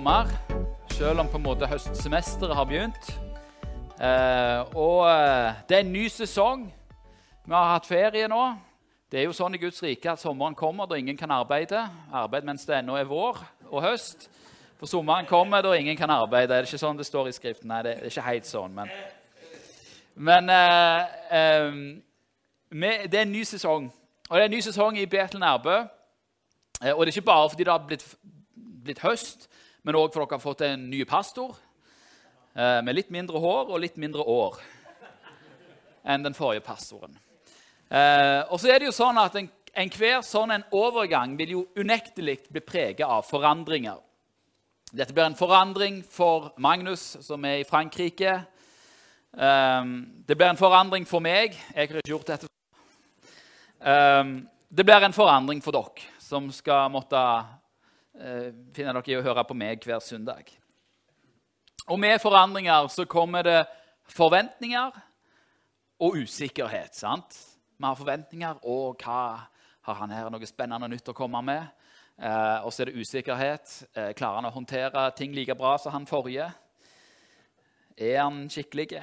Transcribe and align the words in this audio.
sommer, 0.00 0.28
selv 0.90 1.20
om 1.20 1.28
på 1.28 1.36
en 1.36 1.42
måte 1.44 1.66
høstsemesteret 1.68 2.54
har 2.56 2.64
begynt. 2.64 3.08
Eh, 4.00 4.60
og 4.72 5.02
eh, 5.10 5.58
det 5.68 5.76
er 5.76 5.82
en 5.84 5.90
ny 5.92 6.06
sesong. 6.08 6.62
Vi 7.44 7.52
har 7.52 7.74
hatt 7.74 7.84
ferie 7.88 8.28
nå. 8.32 8.38
Det 9.12 9.20
er 9.20 9.26
jo 9.26 9.34
sånn 9.36 9.58
i 9.58 9.60
Guds 9.60 9.82
rike 9.84 10.08
at 10.08 10.22
sommeren 10.22 10.56
kommer 10.56 10.88
da 10.88 10.96
ingen 10.96 11.18
kan 11.20 11.34
arbeide. 11.36 11.82
Arbeid 12.16 12.48
mens 12.48 12.64
det 12.64 12.78
ennå 12.78 12.96
er 12.96 13.10
vår 13.10 13.42
og 13.68 13.84
høst. 13.84 14.30
For 14.80 14.88
sommeren 14.88 15.28
kommer 15.28 15.60
da 15.60 15.74
ingen 15.76 16.00
kan 16.00 16.14
arbeide. 16.16 16.56
Er 16.56 16.64
det 16.64 16.72
ikke 16.72 16.80
sånn 16.80 16.96
det 16.96 17.08
står 17.10 17.28
i 17.28 17.36
Skriften? 17.36 17.68
Nei, 17.68 17.82
det 17.84 17.94
er 17.98 18.08
ikke 18.08 18.24
helt 18.30 18.48
sånn, 18.48 18.72
men 18.80 18.88
Men 20.14 20.48
eh, 20.48 21.04
eh, 21.42 23.04
det 23.04 23.20
er 23.20 23.26
en 23.26 23.36
ny 23.36 23.44
sesong. 23.44 23.92
Og 24.30 24.32
det 24.32 24.46
er 24.46 24.48
en 24.48 24.56
ny 24.56 24.64
sesong 24.64 24.96
i 24.96 25.04
Betel 25.04 25.44
Nærbø. 25.44 25.76
Eh, 26.86 26.96
og 26.96 27.04
det 27.04 27.12
er 27.12 27.18
ikke 27.18 27.28
bare 27.34 27.52
fordi 27.52 27.68
det 27.68 27.76
har 27.76 27.84
blitt, 27.84 28.08
blitt 28.80 29.04
høst, 29.04 29.49
men 29.82 29.96
òg 29.96 30.12
for 30.12 30.24
dere 30.24 30.36
har 30.36 30.42
fått 30.42 30.64
en 30.66 30.90
ny 30.90 31.04
pastor 31.08 31.54
eh, 32.54 32.80
med 32.84 32.94
litt 32.94 33.10
mindre 33.10 33.40
hår 33.40 33.70
og 33.70 33.80
litt 33.80 33.96
mindre 34.00 34.22
år 34.26 34.58
enn 36.04 36.24
den 36.24 36.36
forrige 36.36 36.64
pastoren. 36.64 37.16
Eh, 37.90 38.42
og 38.50 38.60
så 38.60 38.70
er 38.70 38.80
det 38.80 38.88
jo 38.90 38.94
sånn 38.96 39.18
at 39.20 39.34
en- 39.36 39.50
enhver 39.74 40.22
sånn 40.26 40.52
en 40.54 40.64
overgang 40.72 41.36
vil 41.38 41.50
jo 41.56 41.66
unektelig 41.76 42.40
bli 42.50 42.60
preget 42.60 43.06
av 43.06 43.24
forandringer. 43.28 43.98
Dette 44.92 45.14
blir 45.14 45.24
en 45.28 45.38
forandring 45.38 46.02
for 46.02 46.52
Magnus, 46.58 47.16
som 47.22 47.44
er 47.44 47.60
i 47.60 47.64
Frankrike. 47.68 48.40
Um, 49.32 50.22
det 50.26 50.34
blir 50.36 50.48
en 50.50 50.58
forandring 50.58 51.06
for 51.06 51.20
meg. 51.22 51.54
Jeg 51.74 51.88
har 51.88 52.00
ikke 52.00 52.10
gjort 52.10 52.26
dette. 52.26 52.48
Um, 53.80 54.48
det 54.68 54.84
blir 54.84 55.04
en 55.06 55.14
forandring 55.14 55.62
for 55.62 55.70
dere, 55.72 56.02
som 56.18 56.50
skal 56.50 56.90
måtte 56.90 57.20
uh, 58.18 58.50
finne 58.74 58.94
dere 58.96 59.12
i 59.12 59.18
å 59.18 59.24
høre 59.24 59.44
på 59.46 59.56
meg 59.58 59.84
hver 59.84 60.00
søndag. 60.02 60.50
Og 61.90 61.98
med 61.98 62.20
forandringer 62.22 62.88
så 62.92 63.06
kommer 63.10 63.42
det 63.46 63.60
forventninger 64.10 64.98
og 66.00 66.16
usikkerhet. 66.16 66.94
sant? 66.94 67.36
Vi 67.78 67.84
har 67.84 67.94
forventninger. 67.94 68.58
og 68.62 68.96
hva 69.02 69.46
har 69.82 69.94
han 69.94 70.10
her 70.10 70.30
noe 70.30 70.46
spennende 70.46 70.88
nytt 70.88 71.08
å 71.08 71.16
komme 71.16 71.42
med? 71.42 71.66
Eh, 72.20 72.58
og 72.64 72.72
så 72.72 72.82
er 72.82 72.90
det 72.90 73.00
usikkerhet. 73.00 73.72
Eh, 73.94 74.12
klarer 74.12 74.40
han 74.40 74.50
å 74.50 74.52
håndtere 74.54 75.10
ting 75.16 75.32
like 75.32 75.54
bra 75.56 75.76
som 75.78 75.92
han 75.92 76.06
forrige? 76.06 76.50
Er 77.96 78.22
han 78.22 78.48
skikkelig? 78.48 79.00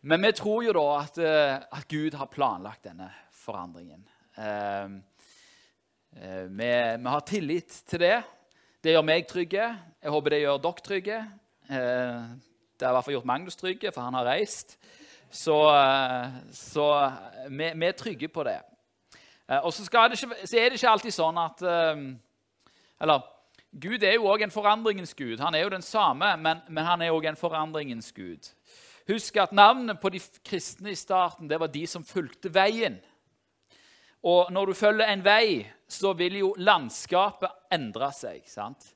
Men 0.00 0.22
vi 0.22 0.32
tror 0.32 0.64
jo 0.64 0.72
da 0.72 0.86
at, 1.02 1.18
eh, 1.18 1.54
at 1.60 1.88
Gud 1.88 2.14
har 2.14 2.26
planlagt 2.26 2.84
denne 2.84 3.10
forandringen. 3.30 4.08
Eh, 4.36 4.44
eh, 4.44 4.88
vi, 6.12 6.70
vi 6.98 7.08
har 7.08 7.20
tillit 7.26 7.82
til 7.88 8.00
det. 8.00 8.22
Det 8.84 8.92
gjør 8.92 9.04
meg 9.06 9.28
trygge. 9.30 9.68
Jeg 10.02 10.10
håper 10.10 10.34
det 10.34 10.40
gjør 10.42 10.58
dere 10.64 10.84
trygge. 10.84 11.18
Eh, 11.70 12.24
det 12.76 12.86
har 12.86 12.92
i 12.92 12.96
hvert 12.96 13.06
fall 13.06 13.14
gjort 13.14 13.30
Magnus 13.30 13.56
trygge, 13.56 13.92
for 13.94 14.02
han 14.02 14.14
har 14.18 14.26
reist. 14.26 14.76
Så, 15.30 15.56
eh, 15.70 16.32
så 16.52 16.86
vi, 17.48 17.70
vi 17.74 17.86
er 17.86 17.96
trygge 17.96 18.28
på 18.28 18.44
det. 18.44 18.58
Eh, 19.48 19.60
Og 19.64 19.72
så, 19.72 19.84
det 19.86 20.18
ikke, 20.18 20.46
så 20.46 20.58
er 20.58 20.68
det 20.68 20.80
ikke 20.80 20.90
alltid 20.90 21.14
sånn 21.14 21.38
at 21.38 21.62
eh, 21.62 22.02
Eller 23.00 23.28
Gud 23.72 24.02
er 24.04 24.18
jo 24.18 24.28
òg 24.28 24.42
en 24.44 24.52
forandringens 24.52 25.14
gud. 25.14 25.38
Han 25.40 25.54
er 25.54 25.62
jo 25.64 25.72
den 25.72 25.82
samme, 25.82 26.36
men, 26.36 26.58
men 26.68 26.84
han 26.84 27.00
er 27.02 27.14
òg 27.14 27.24
en 27.30 27.40
forandringens 27.40 28.12
gud. 28.12 28.50
Husk 29.08 29.36
at 29.40 29.52
navnet 29.52 30.00
på 30.00 30.10
de 30.12 30.20
kristne 30.44 30.92
i 30.92 30.98
starten 30.98 31.48
det 31.48 31.58
var 31.60 31.72
de 31.72 31.86
som 31.86 32.04
fulgte 32.04 32.52
veien. 32.52 33.00
Og 34.22 34.52
når 34.52 34.66
du 34.66 34.74
følger 34.74 35.08
en 35.08 35.24
vei, 35.24 35.64
så 36.02 36.12
vil 36.18 36.40
jo 36.40 36.50
landskapet 36.58 37.50
endre 37.72 38.10
seg. 38.16 38.42
sant? 38.50 38.88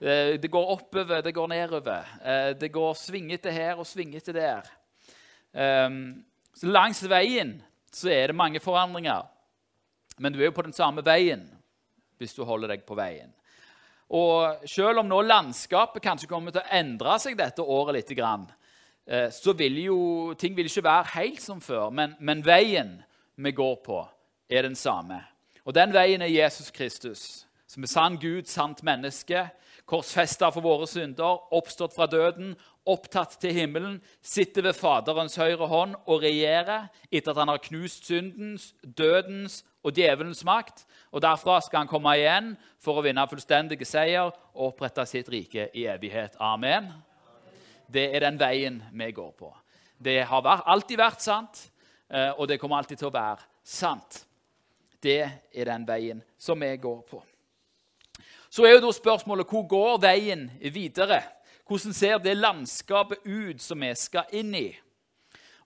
Eh, 0.00 0.36
Det 0.40 0.50
går 0.50 0.72
oppover, 0.72 1.22
det 1.22 1.34
går 1.34 1.48
nedover. 1.48 2.04
Eh, 2.24 2.52
Det 2.54 2.72
går 2.72 2.94
svingete 2.94 3.52
her 3.52 3.76
og 3.76 3.86
svingete 3.86 4.32
der. 4.32 4.62
Um, 5.52 6.24
Så 6.56 6.66
langs 6.66 7.02
veien 7.02 7.62
så 7.92 8.08
er 8.08 8.28
det 8.28 8.36
mange 8.36 8.60
forandringer. 8.60 9.26
Men 10.18 10.32
du 10.32 10.38
er 10.40 10.46
jo 10.46 10.56
på 10.56 10.64
den 10.64 10.72
samme 10.72 11.04
veien 11.04 11.50
hvis 12.18 12.32
du 12.34 12.44
holder 12.44 12.68
deg 12.68 12.86
på 12.86 12.96
veien. 12.96 13.32
Og 14.08 14.64
selv 14.64 15.02
om 15.02 15.08
nå 15.08 15.20
landskapet 15.20 16.02
kanskje 16.02 16.28
kommer 16.28 16.54
til 16.54 16.62
å 16.62 16.72
endre 16.78 17.18
seg 17.20 17.36
dette 17.36 17.60
året 17.60 17.94
litt, 17.98 18.10
eh, 19.06 19.28
så 19.28 19.52
vil 19.52 19.76
jo 19.84 20.34
ting 20.34 20.54
vil 20.56 20.66
ikke 20.66 20.82
være 20.82 21.12
helt 21.14 21.40
som 21.40 21.60
før. 21.60 21.90
Men, 21.90 22.16
men 22.20 22.42
veien 22.42 23.02
vi 23.36 23.52
går 23.52 23.76
på, 23.84 24.08
er 24.48 24.62
den 24.62 24.74
samme. 24.74 25.20
Og 25.66 25.74
den 25.74 25.90
veien 25.94 26.22
er 26.22 26.30
Jesus 26.30 26.70
Kristus, 26.70 27.22
som 27.66 27.82
er 27.82 27.90
sann 27.90 28.16
Gud, 28.22 28.46
sant 28.46 28.84
menneske, 28.86 29.48
korsfesta 29.86 30.48
for 30.54 30.62
våre 30.62 30.86
synder, 30.90 31.40
oppstått 31.54 31.94
fra 31.94 32.06
døden, 32.10 32.54
opptatt 32.86 33.34
til 33.42 33.54
himmelen, 33.54 33.96
sitter 34.22 34.68
ved 34.68 34.78
Faderens 34.78 35.34
høyre 35.38 35.66
hånd 35.70 35.96
og 36.06 36.22
regjerer 36.22 36.86
etter 37.10 37.32
at 37.32 37.40
han 37.42 37.50
har 37.50 37.62
knust 37.64 38.06
syndens, 38.06 38.68
dødens 38.82 39.64
og 39.82 39.94
djevelens 39.94 40.44
makt. 40.46 40.84
Og 41.10 41.22
Derfra 41.22 41.58
skal 41.62 41.82
han 41.82 41.90
komme 41.90 42.14
igjen 42.18 42.52
for 42.82 42.98
å 42.98 43.06
vinne 43.06 43.26
fullstendig 43.30 43.80
seier 43.86 44.30
og 44.30 44.70
opprette 44.70 45.06
sitt 45.10 45.30
rike 45.34 45.68
i 45.74 45.86
evighet. 45.90 46.38
Amen. 46.42 46.92
Det 47.86 48.08
er 48.14 48.26
den 48.26 48.38
veien 48.38 48.80
vi 48.94 49.10
går 49.14 49.34
på. 49.38 49.50
Det 49.98 50.20
har 50.28 50.62
alltid 50.66 50.98
vært 50.98 51.26
sant, 51.26 51.68
eh, 52.10 52.30
og 52.38 52.46
det 52.46 52.58
kommer 52.62 52.78
alltid 52.78 53.02
til 53.02 53.10
å 53.10 53.14
være 53.14 53.46
sant. 53.62 54.25
Det 55.02 55.22
er 55.52 55.68
den 55.68 55.86
veien 55.88 56.22
som 56.38 56.60
vi 56.60 56.70
går 56.76 57.00
på. 57.08 57.22
Så 58.50 58.64
er 58.64 58.76
jo 58.76 58.86
da 58.86 58.92
spørsmålet 58.94 59.48
hvor 59.50 59.66
går 59.68 59.98
veien 60.00 60.46
videre? 60.72 61.20
Hvordan 61.66 61.92
ser 61.92 62.18
det 62.22 62.36
landskapet 62.38 63.26
ut 63.26 63.62
som 63.62 63.82
vi 63.82 63.90
skal 63.98 64.30
inn 64.38 64.54
i? 64.54 64.68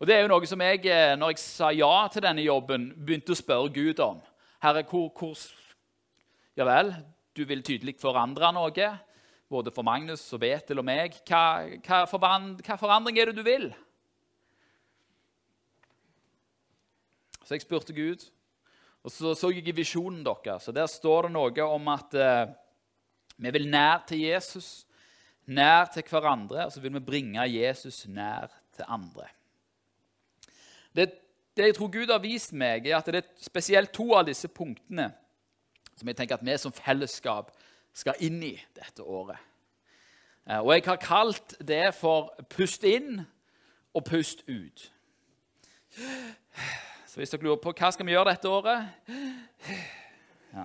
Og 0.01 0.07
Det 0.09 0.15
er 0.17 0.23
jo 0.25 0.31
noe 0.33 0.47
som 0.49 0.63
jeg, 0.65 0.87
eh, 0.89 1.17
når 1.17 1.35
jeg 1.35 1.43
sa 1.43 1.69
ja 1.77 2.09
til 2.09 2.25
denne 2.25 2.41
jobben, 2.41 2.89
begynte 2.97 3.35
å 3.35 3.37
spørre 3.37 3.69
Gud 3.69 4.01
om. 4.01 4.23
Herre, 4.63 4.83
hvor, 4.83 5.11
hvor 5.13 5.37
Ja 6.57 6.65
vel, 6.65 6.95
du 7.37 7.45
vil 7.45 7.63
tydelig 7.63 7.95
forandre 8.01 8.51
noe, 8.53 8.89
både 9.49 9.71
for 9.71 9.83
Magnus 9.87 10.25
og 10.33 10.41
Betel 10.41 10.79
og 10.79 10.85
meg. 10.85 11.15
Hva, 11.29 11.69
hva, 11.85 12.01
forvand, 12.09 12.61
hva 12.65 12.77
forandring 12.81 13.19
er 13.19 13.31
det 13.31 13.37
du 13.37 13.45
vil? 13.47 13.71
Så 17.45 17.55
jeg 17.55 17.65
spurte 17.65 17.93
Gud, 17.93 18.25
og 19.05 19.13
så 19.13 19.35
så 19.35 19.51
jeg 19.51 19.69
i 19.69 19.73
visjonen 19.73 20.25
deres. 20.25 20.69
Der 20.75 20.87
står 20.87 21.29
det 21.29 21.33
noe 21.33 21.65
om 21.65 21.89
at 21.89 22.15
eh, 22.15 22.53
vi 23.41 23.51
vil 23.51 23.69
nær 23.71 24.05
til 24.09 24.21
Jesus, 24.27 24.87
nær 25.47 25.89
til 25.95 26.05
hverandre, 26.05 26.67
og 26.67 26.73
så 26.73 26.81
vil 26.81 26.93
vi 26.99 27.01
bringe 27.05 27.47
Jesus 27.49 28.07
nær 28.07 28.51
til 28.77 28.85
andre. 28.89 29.29
Det, 30.93 31.09
det 31.57 31.71
jeg 31.71 31.75
tror 31.79 31.93
Gud 31.95 32.13
har 32.13 32.21
vist 32.21 32.53
meg, 32.53 32.87
er 32.87 32.99
at 32.99 33.07
det 33.07 33.23
er 33.23 33.33
spesielt 33.41 33.93
to 33.93 34.13
av 34.15 34.27
disse 34.29 34.49
punktene 34.49 35.11
som 35.97 36.09
jeg 36.09 36.17
tenker 36.17 36.39
at 36.39 36.45
vi 36.45 36.57
som 36.57 36.73
fellesskap 36.73 37.51
skal 37.97 38.21
inn 38.25 38.39
i 38.45 38.55
dette 38.77 39.05
året. 39.05 39.37
Eh, 40.49 40.61
Og 40.61 40.73
jeg 40.75 40.85
har 40.87 40.97
kalt 40.97 41.57
det 41.61 41.95
for 41.95 42.33
'pust 42.49 42.85
inn' 42.85 43.25
og 43.95 44.03
'pust 44.09 44.45
ut'. 44.49 44.91
Så 47.11 47.19
hvis 47.19 47.33
dere 47.33 47.43
lurer 47.43 47.59
på 47.59 47.73
hva 47.75 47.89
skal 47.91 48.07
vi 48.07 48.13
gjøre 48.15 48.31
dette 48.31 48.47
året 48.47 48.85
ja. 50.55 50.63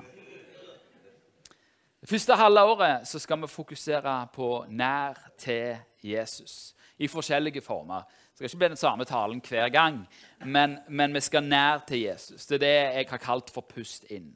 Det 2.02 2.10
første 2.12 2.36
halve 2.38 2.62
året 2.70 3.08
så 3.10 3.18
skal 3.20 3.42
vi 3.42 3.50
fokusere 3.50 4.14
på 4.34 4.50
nær 4.70 5.18
til 5.42 5.80
Jesus 6.06 6.76
i 7.02 7.10
forskjellige 7.10 7.64
former. 7.66 8.06
Det 8.06 8.38
skal 8.38 8.46
ikke 8.46 8.62
bli 8.62 8.70
den 8.76 8.78
samme 8.78 9.08
talen 9.10 9.42
hver 9.50 9.70
gang, 9.74 10.04
men, 10.46 10.78
men 10.88 11.18
vi 11.18 11.20
skal 11.26 11.44
nær 11.44 11.82
til 11.88 12.04
Jesus. 12.04 12.46
Det 12.46 12.56
er 12.56 12.66
det 12.66 12.76
jeg 13.00 13.10
har 13.10 13.24
kalt 13.26 13.50
for 13.50 13.66
pust 13.66 14.06
inn. 14.14 14.36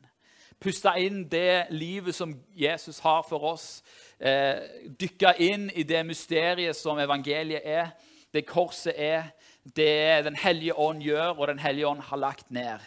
Puste 0.60 0.95
inn 0.98 1.28
det 1.30 1.69
livet 1.69 2.16
som 2.16 2.33
Jesus 2.57 3.00
har 3.06 3.22
for 3.30 3.51
oss. 3.54 3.83
Eh, 4.19 4.66
dykke 5.00 5.38
inn 5.38 5.69
i 5.75 5.86
det 5.86 6.01
mysteriet 6.10 6.75
som 6.75 6.98
evangeliet 6.98 7.62
er, 7.63 7.94
det 8.33 8.50
korset 8.50 8.98
er, 8.98 9.30
det 9.63 10.23
Den 10.25 10.35
hellige 10.35 10.73
ånd 10.73 11.01
gjør, 11.03 11.39
og 11.39 11.47
Den 11.47 11.59
hellige 11.59 11.88
ånd 11.88 12.01
har 12.01 12.17
lagt 12.17 12.51
ned. 12.51 12.79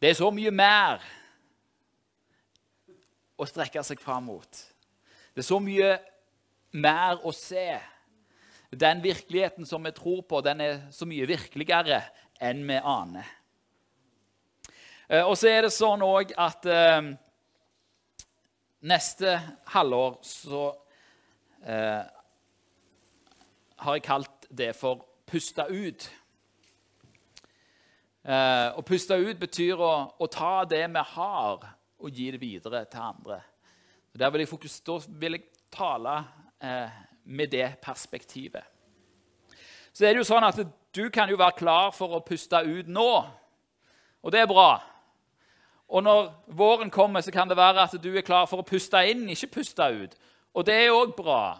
Det 0.00 0.10
er 0.10 0.14
så 0.14 0.30
mye 0.30 0.50
mer 0.50 1.02
å 3.38 3.46
strekke 3.46 3.82
seg 3.86 4.00
fram 4.02 4.26
mot. 4.30 4.60
Det 5.34 5.42
er 5.44 5.46
så 5.46 5.60
mye 5.62 5.92
mer 6.74 7.20
å 7.26 7.32
se. 7.34 7.78
Den 8.70 9.02
virkeligheten 9.02 9.66
som 9.66 9.84
vi 9.84 9.92
tror 9.96 10.22
på, 10.28 10.40
den 10.44 10.60
er 10.60 10.80
så 10.92 11.06
mye 11.08 11.28
virkeligere 11.28 12.02
enn 12.40 12.64
vi 12.68 12.78
aner. 12.78 13.26
Eh, 15.08 15.24
Og 15.24 15.36
så 15.38 15.48
er 15.48 15.62
det 15.64 15.72
sånn 15.72 16.02
òg 16.04 16.34
at 16.36 16.66
eh, 16.68 17.12
neste 18.84 19.38
halvår 19.72 20.18
så 20.26 20.64
eh, 21.64 22.02
har 23.78 23.96
jeg 23.96 24.04
kalt 24.04 24.50
det 24.50 24.74
for 24.76 25.07
'puste 25.28 25.64
ut'. 25.68 26.08
Eh, 28.24 28.68
å 28.76 28.82
puste 28.82 29.16
ut 29.16 29.38
betyr 29.40 29.80
å, 29.80 29.92
å 30.18 30.26
ta 30.26 30.64
det 30.64 30.82
vi 30.88 31.04
har, 31.14 31.68
og 31.98 32.10
gi 32.10 32.30
det 32.30 32.40
videre 32.40 32.84
til 32.84 33.00
andre. 33.00 33.38
Og 34.12 34.20
der 34.20 34.30
vil 34.30 34.40
jeg 34.40 34.48
fokus, 34.48 34.82
vil 35.08 35.38
jeg 35.38 35.44
tale 35.72 36.24
eh, 36.60 36.90
med 37.24 37.50
det 37.52 37.78
perspektivet. 37.82 38.64
Så 39.92 40.04
er 40.04 40.12
det 40.12 40.22
jo 40.22 40.28
sånn 40.28 40.44
at 40.44 40.60
du 40.94 41.08
kan 41.10 41.30
jo 41.30 41.38
være 41.40 41.56
klar 41.58 41.90
for 41.96 42.16
å 42.16 42.24
puste 42.24 42.60
ut 42.66 42.88
nå, 42.88 43.10
og 44.22 44.32
det 44.32 44.40
er 44.42 44.50
bra. 44.50 44.80
Og 45.88 46.04
når 46.04 46.28
våren 46.52 46.90
kommer, 46.90 47.20
så 47.24 47.32
kan 47.32 47.48
det 47.48 47.56
være 47.56 47.86
at 47.86 47.96
du 48.02 48.10
er 48.12 48.26
klar 48.26 48.46
for 48.46 48.60
å 48.60 48.66
puste 48.66 49.00
inn, 49.08 49.24
ikke 49.32 49.54
puste 49.58 49.88
ut. 49.88 50.16
Og 50.52 50.66
det 50.66 50.74
er 50.74 50.92
òg 50.92 51.14
bra. 51.16 51.58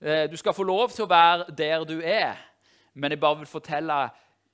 Eh, 0.00 0.30
du 0.30 0.36
skal 0.36 0.54
få 0.54 0.62
lov 0.62 0.92
til 0.94 1.06
å 1.06 1.10
være 1.10 1.50
der 1.56 1.84
du 1.88 1.98
er, 1.98 2.38
men 2.94 3.14
jeg 3.14 3.20
bare 3.22 3.42
vil 3.42 3.50
fortelle 3.50 3.98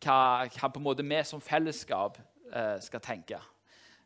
hva, 0.00 0.18
hva 0.48 0.68
på 0.68 0.80
en 0.80 0.84
måte 0.84 1.06
vi 1.06 1.22
som 1.28 1.42
fellesskap 1.44 2.18
eh, 2.52 2.76
skal 2.82 3.02
tenke. 3.04 3.40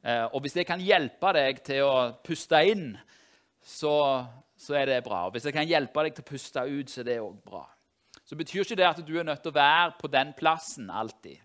Eh, 0.05 0.25
og 0.27 0.43
hvis 0.45 0.57
det 0.59 0.67
kan 0.69 0.83
hjelpe 0.83 1.33
deg 1.37 1.63
til 1.65 1.87
å 1.87 1.95
puste 2.25 2.61
inn, 2.69 2.91
så, 3.65 3.95
så 4.57 4.77
er 4.77 4.91
det 4.91 5.05
bra. 5.07 5.25
Og 5.27 5.37
Hvis 5.37 5.47
det 5.49 5.55
kan 5.57 5.69
hjelpe 5.69 6.05
deg 6.05 6.17
til 6.17 6.27
å 6.27 6.29
puste 6.29 6.67
ut, 6.67 6.91
så 6.91 7.01
er 7.01 7.09
det 7.09 7.23
òg 7.23 7.39
bra. 7.47 7.65
Så 8.25 8.37
betyr 8.37 8.65
ikke 8.65 8.77
det 8.81 8.89
at 8.89 9.01
du 9.05 9.15
er 9.19 9.27
nødt 9.27 9.43
til 9.45 9.53
å 9.53 9.57
være 9.57 9.95
på 10.01 10.11
den 10.13 10.33
plassen 10.37 10.91
alltid. 10.91 11.41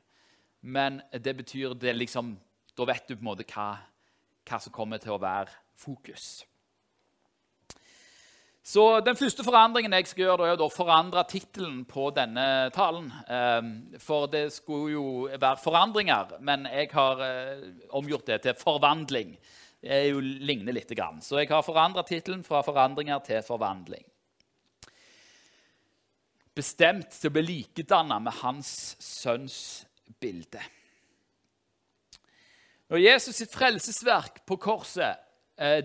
Men 0.62 1.02
det 1.14 1.38
betyr 1.38 1.74
det 1.80 1.96
liksom 1.96 2.38
Da 2.76 2.86
vet 2.88 3.08
du 3.08 3.16
på 3.16 3.20
en 3.20 3.28
måte 3.28 3.44
hva, 3.44 3.74
hva 4.48 4.58
som 4.64 4.72
kommer 4.72 5.02
til 5.04 5.12
å 5.12 5.20
være 5.20 5.52
fokus. 5.76 6.46
Så 8.70 9.00
Den 9.02 9.18
første 9.18 9.44
forandringen 9.44 9.96
jeg 9.98 10.06
skal 10.12 10.28
gjøre, 10.28 10.52
er 10.52 10.62
å 10.62 10.70
forandre 10.70 11.24
tittelen 11.26 11.86
på 11.90 12.12
denne 12.14 12.70
talen. 12.76 13.08
Ehm, 13.26 13.72
for 13.98 14.28
det 14.30 14.52
skulle 14.54 14.92
jo 14.94 15.06
være 15.32 15.58
forandringer, 15.64 16.36
men 16.46 16.68
jeg 16.70 16.92
har 16.94 17.24
eh, 17.26 17.64
omgjort 17.98 18.28
det 18.28 18.44
til 18.44 18.60
forvandling. 18.60 19.34
Det 19.82 20.04
jo 20.12 20.22
ligner 20.22 20.76
litt. 20.76 20.94
Så 21.26 21.40
jeg 21.40 21.50
har 21.50 21.66
forandra 21.66 22.04
tittelen 22.04 22.44
fra 22.44 22.62
'forandringer' 22.62 23.24
til 23.26 23.42
'forvandling' 23.42 24.06
bestemt 26.60 27.14
til 27.16 27.30
å 27.30 27.36
bli 27.36 27.46
likedanna 27.46 28.20
med 28.20 28.36
hans 28.42 28.96
sønns 29.00 29.86
bilde. 30.20 30.62
Når 32.90 33.04
Jesus 33.04 33.36
sitt 33.36 33.54
frelsesverk 33.54 34.42
på 34.50 34.58
korset 34.58 35.29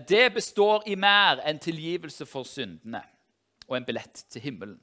det 0.07 0.33
består 0.33 0.85
i 0.87 0.95
mer 0.95 1.41
enn 1.43 1.59
tilgivelse 1.59 2.23
for 2.29 2.47
syndene 2.47 3.01
og 3.67 3.75
en 3.75 3.87
billett 3.87 4.21
til 4.31 4.45
himmelen. 4.45 4.77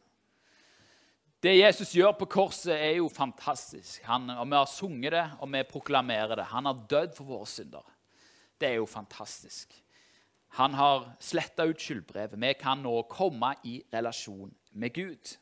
Det 1.43 1.57
Jesus 1.57 1.95
gjør 1.97 2.13
på 2.21 2.29
korset, 2.31 2.75
er 2.77 2.99
jo 3.01 3.09
fantastisk. 3.11 4.03
Han, 4.07 4.31
og 4.31 4.47
Vi 4.47 4.57
har 4.57 4.67
sunget 4.67 5.13
det, 5.13 5.25
og 5.41 5.53
vi 5.53 5.63
proklamerer 5.63 6.37
det. 6.37 6.45
Han 6.45 6.65
har 6.65 6.87
dødd 6.91 7.17
for 7.17 7.25
våre 7.25 7.47
synder. 7.47 7.83
Det 8.61 8.69
er 8.69 8.75
jo 8.75 8.87
fantastisk. 8.87 9.75
Han 10.49 10.75
har 10.75 11.17
sletta 11.19 11.65
ut 11.65 11.81
skyldbrevet. 11.81 12.41
Vi 12.41 12.53
kan 12.61 12.79
nå 12.79 13.03
komme 13.11 13.55
i 13.65 13.83
relasjon 13.93 14.55
med 14.73 14.95
Gud. 14.95 15.37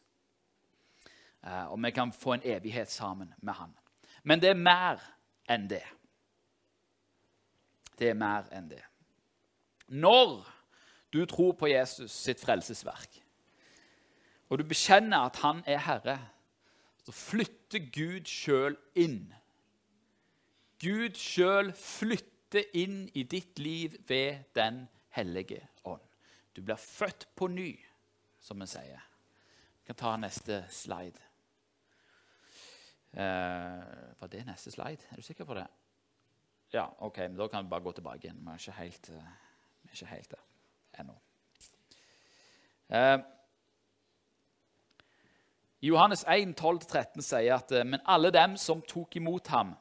Eh, 1.44 1.64
og 1.72 1.82
vi 1.84 1.90
kan 1.90 2.12
få 2.12 2.32
en 2.32 2.44
evighet 2.44 2.90
sammen 2.90 3.34
med 3.42 3.54
han. 3.54 3.74
Men 4.22 4.40
det 4.40 4.50
er 4.50 4.54
mer 4.54 5.02
enn 5.48 5.68
det. 5.68 5.84
Det 7.98 8.08
er 8.08 8.14
mer 8.14 8.48
enn 8.54 8.70
det. 8.70 8.84
Når 9.90 10.46
du 11.12 11.24
tror 11.26 11.52
på 11.58 11.68
Jesus 11.70 12.14
sitt 12.14 12.40
frelsesverk, 12.40 13.18
og 14.50 14.58
du 14.58 14.64
bekjenner 14.66 15.26
at 15.26 15.38
han 15.42 15.62
er 15.66 15.82
Herre, 15.82 16.18
så 17.04 17.14
flytter 17.14 17.86
Gud 17.94 18.26
sjøl 18.30 18.76
inn. 18.98 19.24
Gud 20.82 21.18
sjøl 21.18 21.72
flytter 21.76 22.66
inn 22.78 23.04
i 23.14 23.22
ditt 23.22 23.58
liv 23.58 23.94
ved 24.08 24.46
Den 24.54 24.86
hellige 25.14 25.62
ånd. 25.84 26.02
Du 26.56 26.62
blir 26.62 26.78
født 26.78 27.28
på 27.36 27.46
ny, 27.46 27.72
som 28.40 28.60
vi 28.60 28.66
sier. 28.70 29.02
Vi 29.80 29.90
kan 29.90 29.98
ta 29.98 30.16
neste 30.18 30.64
slide. 30.70 31.26
Uh, 33.10 33.82
var 34.20 34.30
det 34.30 34.46
neste 34.46 34.70
slide? 34.70 35.02
Er 35.10 35.18
du 35.18 35.22
sikker 35.22 35.44
på 35.44 35.54
det? 35.58 35.66
Ja, 36.72 36.86
ok, 36.98 37.18
men 37.18 37.38
Da 37.38 37.48
kan 37.48 37.64
vi 37.64 37.70
bare 37.70 37.82
gå 37.82 37.92
tilbake 37.92 38.26
igjen. 38.26 38.42
Vi 38.44 38.50
er 38.50 38.58
ikke 38.58 38.72
helt, 38.72 39.10
uh, 39.10 39.49
ikke 39.92 40.10
helt 40.10 40.30
der 40.30 41.02
ennå. 41.02 41.16
Eh, 42.90 43.18
Johannes 45.82 46.24
1, 46.28 46.54
12-13 46.60 47.22
sier 47.24 47.56
at 47.56 47.72
eh, 47.72 47.86
men 47.86 48.02
alle 48.04 48.32
dem 48.34 48.56
som 48.60 48.82
tok 48.82 49.16
imot 49.16 49.48
ham, 49.54 49.74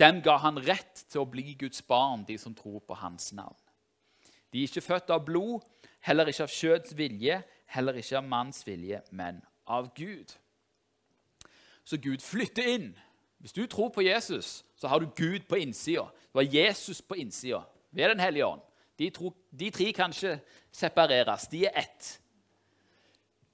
dem 0.00 0.22
ga 0.24 0.38
han 0.40 0.60
rett 0.64 1.04
til 1.10 1.22
å 1.22 1.28
bli 1.28 1.56
Guds 1.60 1.82
barn, 1.84 2.24
de 2.28 2.38
som 2.40 2.54
tror 2.56 2.80
på 2.86 2.96
hans 3.02 3.32
navn. 3.36 3.58
De 4.52 4.62
er 4.62 4.68
ikke 4.68 4.84
født 4.84 5.12
av 5.12 5.24
blod, 5.26 5.60
heller 6.04 6.28
ikke 6.28 6.46
av 6.46 6.54
kjøds 6.54 6.96
vilje, 6.96 7.42
heller 7.72 8.00
ikke 8.00 8.18
av 8.20 8.28
manns 8.28 8.64
vilje, 8.66 9.02
men 9.10 9.40
av 9.68 9.92
Gud. 9.96 10.32
Så 11.84 11.98
Gud 12.00 12.22
flytter 12.24 12.68
inn. 12.74 12.92
Hvis 13.42 13.54
du 13.56 13.64
tror 13.66 13.90
på 13.90 14.04
Jesus, 14.06 14.62
så 14.76 14.88
har 14.88 15.02
du 15.02 15.10
Gud 15.16 15.48
på 15.48 15.58
innsida. 15.58 16.04
Du 16.32 16.38
har 16.38 16.46
Jesus 16.46 17.02
på 17.02 17.18
innsida 17.18 17.64
ved 17.90 18.08
Den 18.08 18.20
hellige 18.20 18.46
ånd. 18.46 18.62
De, 19.02 19.10
tro, 19.14 19.32
de 19.50 19.70
tre 19.74 19.90
kan 19.96 20.14
ikke 20.14 20.36
separeres. 20.70 21.48
De 21.50 21.64
er 21.66 21.78
ett. 21.82 22.10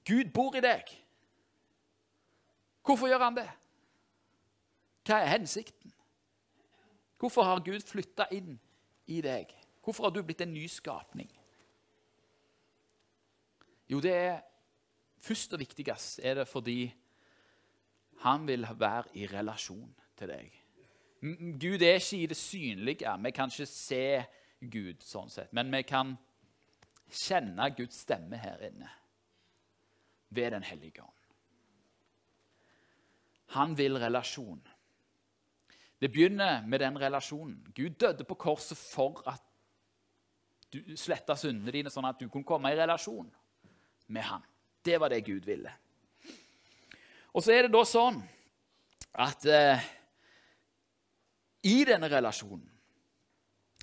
Gud 0.05 0.29
bor 0.33 0.55
i 0.57 0.61
deg. 0.63 0.91
Hvorfor 2.85 3.09
gjør 3.09 3.25
han 3.25 3.37
det? 3.37 3.49
Hva 5.05 5.23
er 5.23 5.33
hensikten? 5.33 5.93
Hvorfor 7.19 7.43
har 7.43 7.63
Gud 7.65 7.83
flytta 7.85 8.29
inn 8.33 8.55
i 9.09 9.19
deg? 9.25 9.51
Hvorfor 9.83 10.07
har 10.07 10.13
du 10.13 10.21
blitt 10.23 10.41
en 10.45 10.53
ny 10.53 10.67
skapning? 10.69 11.29
Jo, 13.89 13.99
det 13.99 14.13
er 14.13 14.41
først 15.25 15.53
og 15.57 15.63
viktigst 15.63 16.21
er 16.23 16.39
det 16.39 16.47
fordi 16.47 16.83
han 18.23 18.45
vil 18.47 18.67
være 18.77 19.17
i 19.17 19.27
relasjon 19.27 19.89
til 20.19 20.29
deg. 20.29 20.59
Gud 21.59 21.81
er 21.81 21.97
ikke 21.97 22.21
i 22.21 22.27
det 22.31 22.37
synlige. 22.37 23.15
Vi 23.23 23.31
kan 23.35 23.51
ikke 23.51 23.65
se 23.65 24.03
Gud 24.59 25.03
sånn 25.05 25.29
sett, 25.31 25.53
men 25.55 25.71
vi 25.71 25.83
kan 25.87 26.15
kjenne 27.09 27.69
Guds 27.77 28.03
stemme 28.03 28.37
her 28.37 28.61
inne 28.69 28.89
ved 30.29 30.51
Den 30.53 30.63
hellige 30.63 31.01
ånd. 31.01 31.15
Han 33.55 33.73
vil 33.73 33.97
relasjon. 33.97 34.61
Det 35.99 36.11
begynner 36.11 36.61
med 36.67 36.79
den 36.79 36.99
relasjonen. 37.01 37.63
Gud 37.75 37.97
døde 37.97 38.23
på 38.23 38.37
korset 38.37 38.77
for 38.77 39.23
at 39.27 39.41
du 40.69 40.95
sletta 40.97 41.33
syndene 41.35 41.73
dine, 41.73 41.89
sånn 41.89 42.05
at 42.05 42.19
du 42.19 42.27
kunne 42.29 42.45
komme 42.45 42.69
i 42.69 42.77
relasjon 42.77 43.31
med 44.13 44.27
ham. 44.27 44.43
Det 44.85 44.99
var 45.01 45.09
det 45.09 45.23
Gud 45.25 45.47
ville. 45.49 45.71
Og 47.33 47.43
så 47.43 47.55
er 47.55 47.65
det 47.65 47.73
da 47.73 47.81
sånn 47.85 48.21
at 49.17 49.45
eh, 49.49 49.87
i 51.65 51.81
denne 51.89 52.09
relasjonen 52.11 52.67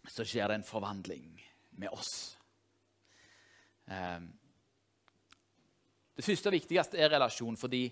så 0.09 0.25
skjer 0.25 0.49
det 0.49 0.61
en 0.61 0.67
forvandling 0.67 1.29
med 1.81 1.93
oss. 1.93 2.37
Eh, 3.87 4.21
det 6.17 6.25
første 6.25 6.51
og 6.51 6.57
viktigste 6.57 7.01
er 7.01 7.13
relasjon, 7.13 7.59
fordi 7.61 7.85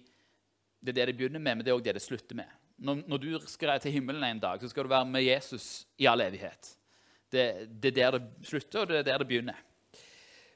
det 0.81 0.93
er 0.93 1.01
det 1.01 1.07
det 1.13 1.17
begynner 1.19 1.43
med, 1.43 1.59
men 1.59 1.65
det 1.65 1.73
er 1.73 1.77
også 1.77 1.89
det 1.89 1.97
det 1.99 2.05
slutter 2.05 2.39
med. 2.41 2.57
Når, 2.85 3.05
når, 3.07 3.21
du 3.23 3.47
skal 3.47 3.81
til 3.81 3.95
himmelen 3.95 4.25
en 4.25 4.41
dag, 4.41 4.61
så 4.61 4.69
skal 4.69 4.85
du 4.85 4.93
være 4.93 5.09
med 5.09 5.23
Jesus 5.23 5.87
i 5.99 6.09
all 6.11 6.21
evighet. 6.25 6.73
Det, 7.31 7.45
det 7.69 7.93
er 7.93 7.97
der 7.99 8.19
det 8.19 8.49
slutter, 8.49 8.83
og 8.83 8.89
det 8.89 8.99
er 8.99 9.07
der 9.09 9.23
det 9.23 9.29
begynner. 9.29 9.61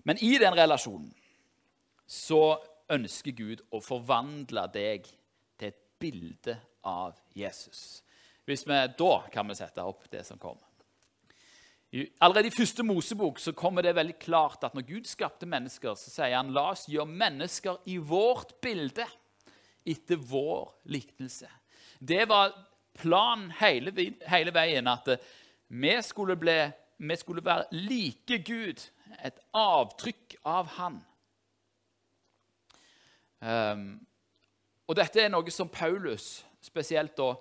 Men 0.05 0.19
i 0.25 0.35
den 0.41 0.57
relasjonen 0.57 1.13
så 2.09 2.59
ønsker 2.89 3.37
Gud 3.37 3.63
å 3.75 3.81
forvandle 3.85 4.65
deg 4.73 5.09
til 5.61 5.69
et 5.69 5.81
bilde 6.01 6.57
av 6.89 7.19
Jesus. 7.37 8.03
Hvis 8.49 8.65
vi, 8.67 8.79
Da 8.99 9.13
kan 9.33 9.49
vi 9.49 9.59
sette 9.59 9.85
opp 9.85 10.09
det 10.11 10.25
som 10.27 10.41
kommer. 10.41 10.68
Allerede 12.21 12.51
i 12.51 12.53
første 12.53 12.85
Mosebok 12.85 13.39
så 13.41 13.55
kommer 13.57 13.83
det 13.83 13.95
veldig 13.97 14.19
klart 14.21 14.65
at 14.67 14.75
når 14.77 14.85
Gud 14.91 15.07
skapte 15.09 15.49
mennesker, 15.49 15.95
så 15.97 16.11
sier 16.13 16.37
han 16.37 16.53
la 16.53 16.67
oss 16.75 16.85
gjøre 16.91 17.09
mennesker 17.09 17.79
i 17.89 17.97
vårt 17.97 18.53
bilde, 18.61 19.07
etter 19.89 20.21
vår 20.21 20.75
liknelse. 20.93 21.49
Det 21.99 22.27
var 22.29 22.53
planen 22.99 23.49
hele, 23.57 23.95
hele 24.29 24.53
veien, 24.53 24.91
at 24.91 25.15
vi 25.69 25.95
skulle, 26.05 26.37
bli, 26.37 26.59
vi 26.99 27.17
skulle 27.17 27.45
være 27.45 27.65
like 27.73 28.43
Gud, 28.45 28.85
et 29.25 29.41
avtrykk 29.57 30.37
av 30.45 30.69
Han. 30.77 31.01
Um, 33.41 33.87
og 34.89 34.97
dette 34.99 35.23
er 35.23 35.31
noe 35.33 35.53
som 35.55 35.71
Paulus 35.73 36.43
spesielt 36.61 37.17
da 37.17 37.33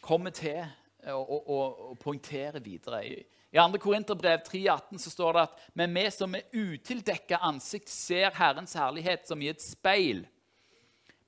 kommer 0.00 0.32
til 0.32 0.62
å 1.08 1.94
poengtere 2.00 2.60
videre. 2.62 3.02
I, 3.06 3.20
i 3.50 3.58
2. 3.58 3.78
Korinterbrev 3.82 4.42
3,18 4.46 4.98
så 5.02 5.10
står 5.10 5.36
det 5.36 5.44
at 5.48 5.62
men 5.78 5.94
vi 5.94 6.04
som 6.14 6.34
er 6.36 6.48
utildekka 6.52 7.40
ansikt, 7.46 7.88
ser 7.88 8.34
Herrens 8.36 8.76
herlighet 8.78 9.26
som 9.28 9.42
i 9.42 9.50
et 9.50 9.62
speil. 9.62 10.24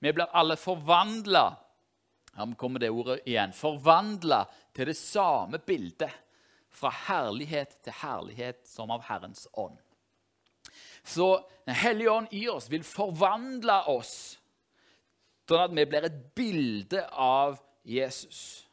Vi 0.02 0.12
blir 0.12 0.31
alle 0.33 0.57
forvandla 0.59 1.47
Her 2.33 2.55
kommer 2.57 2.81
det 2.81 2.88
ordet 2.91 3.21
igjen. 3.29 3.52
Forvandla 3.52 4.47
til 4.73 4.88
det 4.88 4.97
samme 4.97 5.59
bildet. 5.59 6.11
Fra 6.73 6.88
herlighet 7.11 7.76
til 7.85 7.93
herlighet 8.00 8.62
som 8.64 8.91
av 8.91 9.02
Herrens 9.05 9.45
ånd. 9.52 9.76
Så 11.05 11.49
Den 11.67 11.75
hellige 11.75 12.11
ånd 12.11 12.33
i 12.35 12.49
oss 12.49 12.71
vil 12.71 12.83
forvandle 12.83 13.76
oss, 13.87 14.14
sånn 15.47 15.61
at 15.62 15.75
vi 15.76 15.85
blir 15.87 16.09
et 16.09 16.17
bilde 16.35 17.05
av 17.12 17.61
Jesus. 17.87 18.64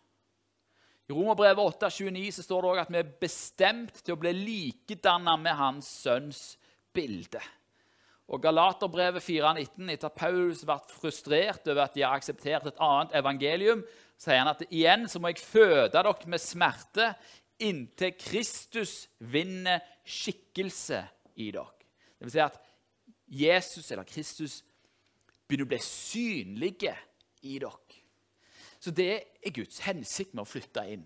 I 1.10 1.14
Romerbrevet 1.14 1.82
8,29 1.82 2.32
så 2.36 2.44
står 2.46 2.62
det 2.62 2.70
også 2.70 2.82
at 2.84 2.92
vi 2.94 3.00
er 3.00 3.14
bestemt 3.24 4.02
til 4.04 4.14
å 4.14 4.20
bli 4.22 4.34
likedanna 4.38 5.34
med 5.42 5.58
Hans 5.58 5.88
Sønns 6.04 6.42
bilde. 6.94 7.42
Og 8.30 8.44
Galaterbrevet 8.44 9.26
4,19, 9.26 9.90
etter 9.90 10.12
at 10.12 10.20
Paulus 10.20 10.62
ble 10.68 10.78
frustrert 10.94 11.66
over 11.66 11.88
at 11.88 11.98
de 11.98 12.06
har 12.06 12.14
akseptert 12.14 12.68
et 12.70 12.82
annet 12.86 13.16
evangelium, 13.18 13.82
sier 14.22 14.38
han 14.38 14.52
at 14.52 14.62
igjen 14.70 15.08
så 15.10 15.18
må 15.18 15.32
jeg 15.32 15.42
føde 15.42 15.90
dere 15.96 16.14
med 16.30 16.44
smerte 16.44 17.10
inntil 17.66 18.14
Kristus 18.20 19.08
vinner 19.34 19.82
skikkelse 20.06 21.02
i 21.42 21.50
dere. 21.56 21.74
Det 22.20 22.28
vil 22.28 22.36
si 22.36 22.44
at 22.44 22.62
Jesus 23.40 23.90
eller 23.90 24.06
Kristus 24.06 24.60
begynner 25.50 25.66
å 25.66 25.74
bli 25.74 25.82
synlige 25.82 26.94
i 27.50 27.58
dere. 27.58 27.89
Så 28.80 28.92
det 28.96 29.12
er 29.46 29.56
Guds 29.56 29.82
hensikt 29.84 30.34
med 30.34 30.46
å 30.46 30.50
flytte 30.50 30.86
inn. 30.88 31.06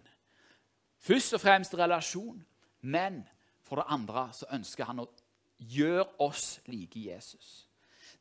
Først 1.04 1.36
og 1.36 1.42
fremst 1.42 1.76
relasjon, 1.76 2.44
men 2.82 3.24
for 3.66 3.82
det 3.82 3.90
andre 3.92 4.28
så 4.36 4.48
ønsker 4.54 4.88
han 4.88 5.04
å 5.04 5.10
gjøre 5.58 6.06
oss 6.24 6.62
like 6.68 7.00
Jesus. 7.00 7.68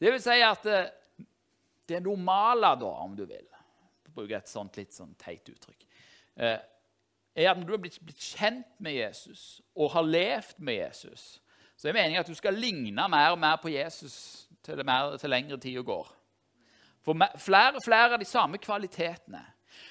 Det 0.01 0.11
vil 0.13 0.23
si 0.23 0.41
at 0.43 0.65
det, 0.65 0.83
eh, 1.91 2.03
normale, 2.03 2.75
da, 2.81 2.91
om 3.05 3.17
du 3.17 3.25
vil 3.27 3.47
bruke 4.13 4.37
et 4.37 4.49
sånt 4.49 4.77
litt 4.77 4.93
sånn 4.93 5.15
teit 5.21 5.47
uttrykk 5.49 5.87
eh, 6.37 6.59
er 7.35 7.51
at 7.51 7.59
når 7.59 7.67
du 7.67 7.73
har 7.73 7.81
blitt, 7.81 8.01
blitt 8.05 8.25
kjent 8.35 8.69
med 8.83 8.97
Jesus 8.97 9.63
og 9.75 9.93
har 9.95 10.05
levd 10.05 10.59
med 10.59 10.75
Jesus, 10.75 11.41
så 11.77 11.89
er 11.89 11.97
meningen 11.97 12.21
at 12.21 12.29
du 12.29 12.37
skal 12.37 12.59
ligne 12.59 13.09
mer 13.09 13.33
og 13.33 13.41
mer 13.41 13.57
på 13.63 13.73
Jesus 13.73 14.49
til, 14.63 14.77
det 14.79 14.87
mer, 14.87 15.17
til 15.19 15.33
lengre 15.33 15.59
tid 15.61 15.81
går. 15.87 16.11
For 17.03 17.19
flere 17.43 17.77
og 17.79 17.85
flere 17.85 18.15
av 18.15 18.23
de 18.23 18.29
samme 18.29 18.61
kvalitetene. 18.63 19.43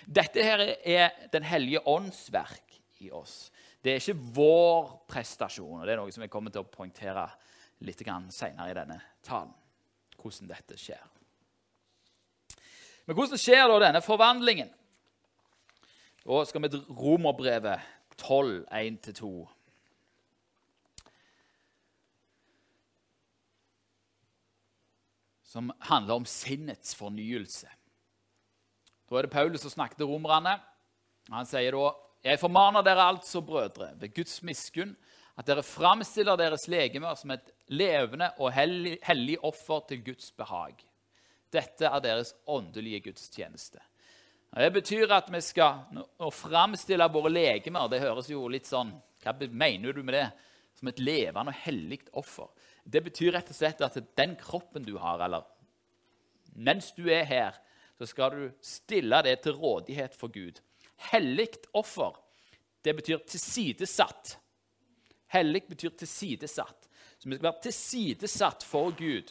Dette 0.05 0.43
her 0.43 0.61
er 0.85 1.27
Den 1.33 1.43
hellige 1.43 1.81
ånds 1.87 2.29
verk 2.33 2.79
i 2.99 3.11
oss. 3.11 3.51
Det 3.83 3.91
er 3.91 4.01
ikke 4.01 4.33
vår 4.35 4.91
prestasjon. 5.09 5.81
og 5.81 5.85
Det 5.85 5.93
er 5.93 6.01
noe 6.01 6.11
som 6.13 6.23
jeg 6.23 6.31
kommer 6.31 6.53
til 6.53 6.63
å 6.63 6.69
poengtere 6.71 7.25
litt 7.81 8.03
senere 8.29 8.69
i 8.69 8.77
denne 8.77 8.99
talen. 9.25 9.53
Hvordan 10.21 10.51
dette 10.51 10.77
skjer. 10.77 11.01
Men 13.05 13.17
hvordan 13.17 13.41
skjer 13.41 13.67
da 13.67 13.79
denne 13.81 14.01
forvandlingen? 14.05 14.69
Da 16.21 16.43
skal 16.45 16.61
vi 16.61 16.69
til 16.69 16.83
Romerbrevet 16.93 17.81
12, 18.21 18.65
1-2. 18.69 19.31
Som 25.51 25.71
handler 25.83 26.21
om 26.21 26.27
sinnets 26.29 26.95
fornyelse. 26.95 27.67
Da 29.09 29.17
er 29.19 29.27
det 29.27 29.33
Paulus 29.33 29.65
som 29.65 29.73
snakker 29.73 29.99
til 29.99 30.07
romerne. 30.07 30.53
Han 31.27 31.47
sier 31.49 31.75
da 31.75 31.89
jeg 32.21 32.39
formaner 32.39 32.85
dere 32.85 33.07
altså, 33.11 33.41
brødre, 33.41 33.89
ved 33.99 34.13
Guds 34.13 34.43
miskunn, 34.45 34.93
at 35.37 35.47
dere 35.47 35.63
framstiller 35.65 36.37
deres 36.37 36.67
legemer 36.69 37.17
som 37.17 37.33
et 37.33 37.49
levende 37.73 38.29
og 38.37 38.53
hellig, 38.53 39.37
offer 39.41 39.81
til 39.89 40.03
Guds 40.05 40.29
behag. 40.37 40.77
Dette 41.51 41.87
er 41.89 42.03
deres 42.03 42.35
åndelige 42.47 43.07
gudstjeneste. 43.09 43.81
Det 44.51 44.69
betyr 44.75 45.11
at 45.15 45.31
vi 45.33 45.41
skal 45.43 46.03
å 46.19 46.29
framstille 46.35 47.05
våre 47.07 47.29
legemer 47.31 47.87
Det 47.87 48.01
høres 48.03 48.27
jo 48.27 48.49
litt 48.51 48.67
sånn 48.67 48.89
Hva 49.23 49.31
mener 49.47 49.95
du 49.95 50.01
med 50.03 50.17
det? 50.17 50.25
Som 50.75 50.89
et 50.91 50.99
levende 50.99 51.53
og 51.53 51.61
hellig 51.63 52.01
offer. 52.19 52.49
Det 52.83 53.03
betyr 53.05 53.35
rett 53.35 53.49
og 53.51 53.57
slett 53.57 53.83
at 53.85 53.97
den 54.17 54.35
kroppen 54.39 54.85
du 54.85 54.95
har, 55.01 55.21
eller 55.21 55.45
mens 56.55 56.91
du 56.97 57.05
er 57.11 57.23
her, 57.27 57.57
så 57.97 58.07
skal 58.09 58.33
du 58.33 58.45
stille 58.65 59.21
det 59.23 59.37
til 59.43 59.55
rådighet 59.55 60.15
for 60.17 60.33
Gud. 60.33 60.59
Hellig 61.11 61.49
offer, 61.77 62.17
det 62.81 62.95
betyr 62.97 63.21
tilsidesatt. 63.29 64.37
Hellig 65.31 65.63
betyr 65.69 65.93
tilsidesatt. 65.97 66.89
Så 67.17 67.29
vi 67.29 67.37
skal 67.37 67.51
være 67.51 67.65
tilsidesatt 67.67 68.65
for 68.65 68.91
Gud. 68.97 69.29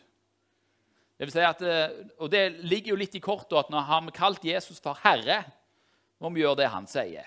Det 1.19 1.27
vil 1.27 1.35
si 1.35 1.43
at, 1.45 1.63
eh, 1.63 1.91
og 2.17 2.31
det 2.33 2.63
ligger 2.65 2.95
jo 2.95 3.01
litt 3.03 3.15
i 3.19 3.21
kortet 3.21 3.59
at 3.59 3.71
når 3.71 3.89
har 3.91 4.11
kalt 4.17 4.45
Jesus 4.47 4.81
for 4.81 4.97
Herre, 5.03 5.43
må 6.21 6.31
vi 6.33 6.41
gjøre 6.41 6.63
det 6.63 6.71
han 6.73 6.87
sier. 6.89 7.27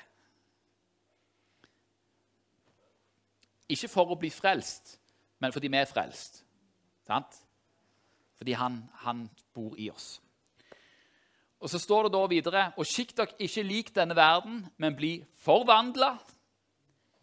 Ikke 3.70 3.90
for 3.92 4.14
å 4.14 4.18
bli 4.18 4.32
frelst, 4.34 4.98
men 5.44 5.52
fordi 5.52 5.68
vi 5.68 5.80
er 5.82 5.90
frelst. 5.90 6.40
Sant? 7.04 7.36
Fordi 8.40 8.56
han, 8.56 8.80
han 9.04 9.26
bor 9.56 9.76
i 9.76 9.90
oss. 9.92 10.22
Og 11.64 11.70
Så 11.72 11.80
står 11.80 12.08
det 12.08 12.14
da 12.16 12.22
videre 12.28 12.64
Og 12.76 12.88
skikk 12.88 13.14
dere 13.16 13.36
ikke 13.40 13.64
lik 13.64 13.92
denne 13.96 14.16
verden, 14.16 14.66
men 14.78 14.96
bli 14.96 15.18
forvandla 15.44 16.16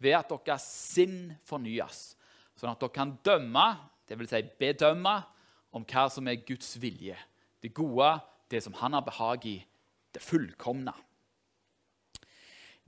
ved 0.01 0.17
at 0.17 0.31
deres 0.33 0.63
sinn 0.65 1.35
fornyes, 1.45 2.15
sånn 2.57 2.71
at 2.71 2.79
dere 2.81 2.93
kan 2.95 3.11
dømme, 3.21 3.65
dvs. 4.09 4.31
Si 4.31 4.39
bedømme, 4.57 5.13
om 5.77 5.85
hva 5.85 6.07
som 6.09 6.25
er 6.27 6.41
Guds 6.41 6.73
vilje. 6.81 7.13
Det 7.61 7.69
gode, 7.69 8.15
det 8.49 8.63
som 8.65 8.73
han 8.79 8.97
har 8.97 9.05
behag 9.05 9.45
i, 9.45 9.59
det 10.09 10.23
fullkomne. 10.25 10.93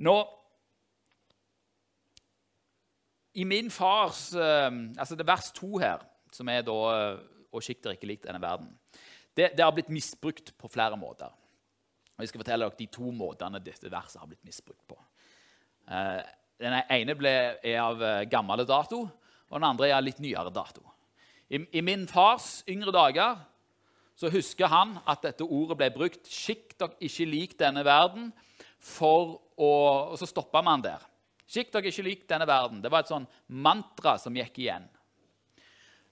Nå 0.02 0.16
I 3.34 3.46
min 3.50 3.72
fars 3.74 4.28
eh, 4.38 4.70
altså 4.98 5.16
Det 5.16 5.26
er 5.26 5.32
vers 5.34 5.52
to 5.56 5.78
her, 5.82 6.04
som 6.34 6.50
er 6.50 6.66
da 6.66 6.76
Og 7.54 7.62
skikk 7.62 7.84
dere 7.84 7.98
ikke 7.98 8.10
likt 8.10 8.28
denne 8.28 8.42
verden. 8.42 8.72
Det, 9.34 9.52
det, 9.58 9.64
har 9.64 9.74
blitt 9.74 9.90
misbrukt 9.94 10.52
på 10.58 10.70
flere 10.70 10.98
måter. 10.98 11.30
Og 12.14 12.22
Jeg 12.22 12.30
skal 12.30 12.42
fortelle 12.42 12.66
dere 12.66 12.78
de 12.78 12.88
to 12.94 13.12
måtene 13.14 13.62
dette 13.62 13.92
verset 13.92 14.22
har 14.22 14.30
blitt 14.30 14.46
misbrukt 14.46 14.82
på. 14.90 14.98
Eh, 15.90 16.22
den 16.62 16.76
ene 16.96 17.16
ble, 17.18 17.34
er 17.60 17.80
av 17.82 18.02
eh, 18.02 18.26
gammel 18.30 18.66
dato, 18.66 19.04
og 19.50 19.58
den 19.58 19.68
andre 19.68 19.90
er 19.90 19.98
av 19.98 20.06
litt 20.06 20.22
nyere 20.24 20.54
dato. 20.54 20.86
I, 21.50 21.60
I, 21.74 21.82
min 21.86 22.06
fars 22.10 22.64
yngre 22.70 22.94
dager 22.94 23.42
så 24.18 24.30
husker 24.34 24.70
han 24.70 24.96
at 25.10 25.26
dette 25.26 25.46
ordet 25.46 25.78
ble 25.78 25.90
brukt. 25.94 26.30
'sjikt 26.30 26.78
dere 26.80 26.98
ikke 27.02 27.30
lik 27.30 27.58
denne 27.60 27.84
verden', 27.86 28.32
for 28.78 29.40
å, 29.58 29.72
og 30.14 30.18
så 30.20 30.28
stoppa 30.30 30.62
man 30.66 30.82
der. 30.84 31.02
Skikk 31.54 31.70
dere 31.70 31.92
ikke 31.92 32.06
lik 32.08 32.24
denne 32.30 32.48
verden. 32.50 32.82
Det 32.82 32.90
var 32.90 33.04
et 33.04 33.12
sånn 33.12 33.28
mantra 33.62 34.16
som 34.18 34.34
gikk 34.34 34.58
igjen. 34.64 34.88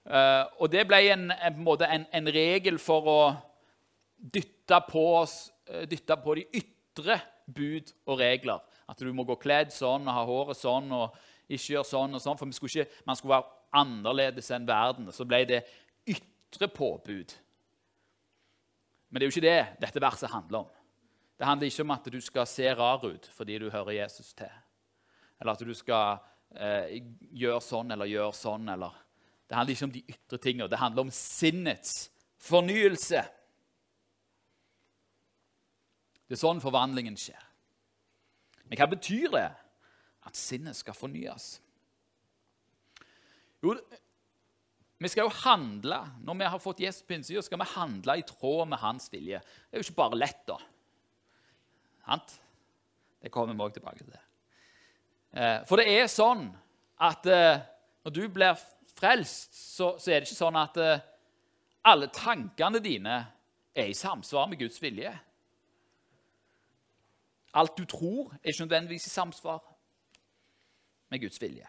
Uh, 0.05 0.45
og 0.61 0.69
det 0.73 0.83
ble 0.89 0.99
en, 1.13 1.31
en, 1.33 1.57
en, 1.65 2.05
en, 2.09 2.29
regel 2.33 2.77
for 2.81 3.09
å 3.09 3.21
dytte 4.17 4.79
på, 4.89 5.01
oss, 5.21 5.35
uh, 5.69 5.83
dytte 5.89 6.17
på 6.21 6.35
de 6.37 6.45
ytre 6.61 7.19
bud 7.49 7.89
og 8.05 8.21
regler. 8.21 8.61
At 8.89 9.01
du 9.01 9.09
må 9.13 9.25
gå 9.25 9.37
kledd 9.41 9.73
sånn 9.73 10.05
og 10.05 10.13
ha 10.17 10.23
håret 10.29 10.61
sånn 10.61 10.93
og 10.93 11.17
ikke 11.49 11.75
gjøre 11.75 11.89
sånn 11.89 12.17
og 12.17 12.23
sånn. 12.23 12.37
For 12.37 12.57
skulle 12.57 12.85
ikke, 12.85 13.01
man 13.09 13.17
skulle 13.17 13.39
være 13.39 13.81
annerledes 13.81 14.49
enn 14.53 14.69
verden. 14.69 15.09
Så 15.13 15.25
ble 15.25 15.41
det 15.49 15.63
ytre 16.09 16.69
påbud. 16.69 17.33
Men 19.09 19.19
det 19.19 19.25
er 19.25 19.29
jo 19.31 19.35
ikke 19.35 19.49
det 19.49 19.85
dette 19.87 20.05
verset 20.05 20.33
handler 20.33 20.65
om. 20.67 20.73
Det 21.37 21.49
handler 21.49 21.71
ikke 21.71 21.85
om 21.87 21.95
at 21.97 22.11
du 22.13 22.19
skal 22.21 22.45
se 22.45 22.73
rar 22.77 23.01
ut 23.01 23.31
fordi 23.33 23.57
du 23.61 23.71
hører 23.73 24.03
Jesus 24.03 24.35
til. 24.37 24.60
Eller 25.41 25.57
at 25.57 25.63
du 25.65 25.73
skal 25.73 26.19
eh, 26.53 27.01
gjøre 27.33 27.61
sånn 27.65 27.91
eller 27.93 28.09
gjøre 28.09 28.33
sånn. 28.37 28.69
Eller. 28.69 28.97
Det 29.49 29.57
handler 29.57 29.75
ikke 29.75 29.87
om 29.89 29.95
de 29.95 30.03
ytre 30.13 30.41
tingene. 30.41 30.69
Det 30.71 30.81
handler 30.81 31.07
om 31.07 31.13
sinnets 31.15 31.95
fornyelse. 32.41 33.23
Det 36.29 36.37
er 36.37 36.39
sånn 36.39 36.61
forvandlingen 36.63 37.17
skjer. 37.19 37.41
Men 38.69 38.79
hva 38.79 38.87
betyr 38.93 39.33
det 39.33 39.49
at 40.29 40.37
sinnet 40.37 40.77
skal 40.77 40.95
fornyes? 40.95 41.57
Jo, 43.61 43.73
vi 45.01 45.09
skal 45.09 45.25
jo 45.25 45.33
handle. 45.41 45.97
Når 46.23 46.37
vi 46.39 46.49
har 46.53 46.61
fått 46.61 46.83
Jesu 46.85 47.01
på 47.09 47.19
skal 47.43 47.59
vi 47.59 47.69
handle 47.73 48.19
i 48.21 48.27
tråd 48.27 48.69
med 48.69 48.79
hans 48.79 49.09
vilje. 49.11 49.41
Det 49.41 49.75
er 49.75 49.81
jo 49.81 49.89
ikke 49.89 49.99
bare 50.03 50.21
lett, 50.21 50.43
da. 50.47 50.59
Sant? 52.05 52.35
Det 53.21 53.31
kommer 53.33 53.53
vi 53.57 53.65
òg 53.65 53.73
tilbake 53.73 54.05
til. 54.05 54.13
Eh, 54.13 54.30
for 55.67 55.79
det 55.79 55.87
er 55.95 56.09
sånn 56.11 56.49
at 57.01 57.25
eh, 57.29 57.61
når 58.03 58.13
du 58.15 58.21
blir 58.33 58.59
frelst, 58.97 59.55
så, 59.55 59.95
så, 59.97 60.11
er 60.11 60.21
det 60.21 60.29
ikke 60.29 60.37
sånn 60.37 60.59
at 60.59 60.77
eh, 60.81 61.03
alle 61.87 62.11
tankene 62.13 62.81
dine 62.83 63.17
er 63.71 63.89
i 63.89 63.97
samsvar 63.97 64.49
med 64.51 64.59
Guds 64.61 64.81
vilje. 64.83 65.13
Alt 67.57 67.77
du 67.79 67.85
tror, 67.89 68.31
er 68.39 68.51
ikke 68.51 68.67
nødvendigvis 68.67 69.07
i 69.07 69.13
samsvar 69.13 69.63
med 71.11 71.23
Guds 71.23 71.41
vilje. 71.41 71.67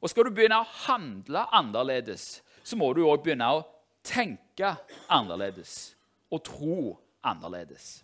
Og 0.00 0.10
skal 0.10 0.26
du 0.26 0.34
begynne 0.34 0.60
å 0.60 0.70
handle 0.86 1.46
annerledes, 1.54 2.40
så 2.66 2.78
må 2.78 2.90
du 2.94 3.04
òg 3.06 3.22
begynne 3.24 3.48
å 3.50 3.64
tenke 4.06 4.74
annerledes 5.12 5.96
og 6.32 6.42
tro 6.46 6.80
annerledes. 7.26 8.02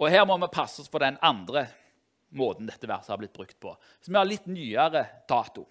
Og 0.00 0.10
Her 0.10 0.24
må 0.26 0.36
vi 0.40 0.48
passe 0.52 0.82
oss 0.82 0.90
for 0.90 1.02
den 1.02 1.18
andre 1.22 1.66
måten 2.38 2.68
dette 2.68 2.88
verset 2.88 3.12
har 3.12 3.20
blitt 3.20 3.36
brukt 3.36 3.58
på, 3.60 3.74
som 4.00 4.18
har 4.18 4.28
litt 4.28 4.46
nyere 4.50 5.04
dato. 5.28 5.66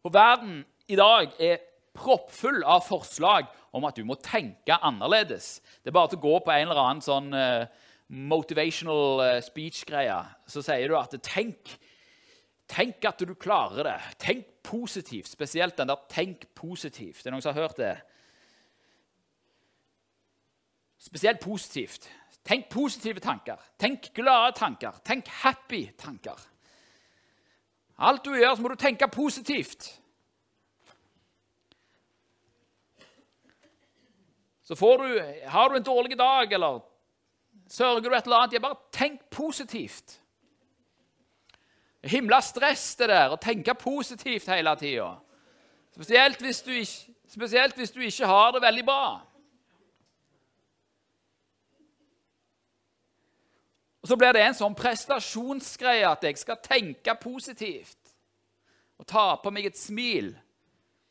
For 0.00 0.14
verden 0.14 0.62
i 0.90 0.96
dag 0.98 1.34
er 1.42 1.60
proppfull 1.96 2.62
av 2.64 2.84
forslag 2.86 3.48
om 3.76 3.86
at 3.86 3.98
du 3.98 4.06
må 4.06 4.16
tenke 4.22 4.78
annerledes. 4.80 5.58
Det 5.82 5.90
er 5.90 5.96
bare 5.96 6.12
til 6.12 6.20
å 6.20 6.26
gå 6.26 6.34
på 6.44 6.54
en 6.54 6.66
eller 6.68 6.82
annen 6.82 7.04
sånn 7.04 7.30
uh, 7.34 7.66
motivational 8.08 9.22
uh, 9.22 9.38
speech-greie. 9.44 10.16
Så 10.50 10.64
sier 10.66 10.90
du 10.90 10.96
at 10.98 11.14
tenk, 11.26 11.74
tenk 12.70 13.06
at 13.10 13.22
du 13.26 13.34
klarer 13.38 13.92
det. 13.92 13.98
Tenk 14.22 14.48
positivt. 14.66 15.30
Spesielt 15.30 15.76
den 15.76 15.90
der 15.90 16.00
'tenk 16.08 16.46
positivt'. 16.54 17.22
Det 17.22 17.30
er 17.30 17.36
noen 17.36 17.42
som 17.42 17.54
har 17.54 17.68
hørt 17.68 17.76
det? 17.78 17.96
Spesielt 21.00 21.40
positivt. 21.40 22.10
Tenk 22.44 22.68
positive 22.70 23.20
tanker. 23.20 23.56
Tenk 23.78 24.12
glade 24.14 24.56
tanker. 24.56 24.92
Tenk 25.04 25.28
happy 25.28 25.86
tanker. 25.98 26.38
Alt 28.00 28.24
du 28.24 28.34
gjør, 28.34 28.54
så 28.56 28.62
må 28.62 28.68
du 28.72 28.80
tenke 28.80 29.08
positivt. 29.12 30.00
Så 34.64 34.74
du, 34.74 35.20
har 35.46 35.68
du 35.68 35.76
en 35.76 35.82
dårlig 35.82 36.18
dag, 36.18 36.52
eller 36.52 36.80
sørger 37.68 38.00
du 38.00 38.14
et 38.14 38.24
eller 38.24 38.36
annet 38.36 38.62
Bare 38.62 38.78
tenk 38.92 39.20
positivt. 39.30 40.20
Himla 42.02 42.40
stress, 42.40 42.94
det 42.96 43.10
der, 43.10 43.34
å 43.34 43.36
tenke 43.36 43.74
positivt 43.74 44.46
hele 44.48 44.72
tida. 44.80 45.10
Spesielt, 45.92 46.40
spesielt 47.28 47.76
hvis 47.76 47.92
du 47.92 48.00
ikke 48.00 48.30
har 48.30 48.54
det 48.54 48.62
veldig 48.62 48.84
bra. 48.86 49.18
Og 54.00 54.08
Så 54.08 54.16
blir 54.16 54.32
det 54.32 54.42
en 54.42 54.56
sånn 54.56 54.76
prestasjonsgreie 54.76 56.08
at 56.08 56.24
jeg 56.24 56.38
skal 56.40 56.60
tenke 56.64 57.14
positivt 57.20 58.14
og 59.00 59.06
ta 59.08 59.34
på 59.40 59.52
meg 59.52 59.68
et 59.68 59.78
smil 59.78 60.32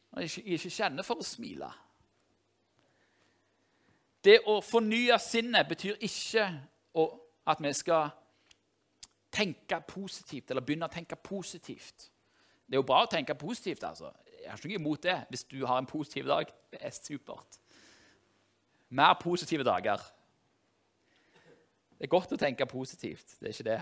når 0.10 0.26
jeg 0.26 0.46
ikke 0.58 0.74
kjenner 0.74 1.06
for 1.06 1.22
å 1.22 1.26
smile. 1.26 1.70
Det 4.26 4.40
å 4.50 4.58
fornye 4.66 5.16
sinnet 5.22 5.70
betyr 5.70 6.02
ikke 6.04 6.48
at 7.50 7.62
vi 7.64 7.74
skal 7.78 8.10
tenke 9.32 9.80
positivt 9.88 10.50
eller 10.50 10.66
begynne 10.66 10.90
å 10.90 10.94
tenke 10.94 11.16
positivt. 11.16 12.10
Det 12.66 12.76
er 12.76 12.82
jo 12.82 12.90
bra 12.90 13.04
å 13.06 13.10
tenke 13.10 13.38
positivt. 13.38 13.84
altså. 13.84 14.12
Jeg 14.42 14.50
har 14.50 14.58
ikke 14.58 14.70
noe 14.70 14.82
imot 14.82 15.04
det 15.04 15.18
hvis 15.30 15.46
du 15.50 15.66
har 15.66 15.78
en 15.78 15.90
positiv 15.90 16.28
dag. 16.30 16.50
Det 16.72 16.80
er 16.82 16.94
supert. 16.94 17.60
Mer 18.90 19.14
positive 19.22 19.64
dager. 19.64 20.02
Det 22.00 22.08
er 22.08 22.16
godt 22.16 22.32
å 22.32 22.40
tenke 22.40 22.66
positivt. 22.66 23.36
Det 23.40 23.50
er 23.50 23.56
ikke 23.56 23.70
det. 23.70 23.80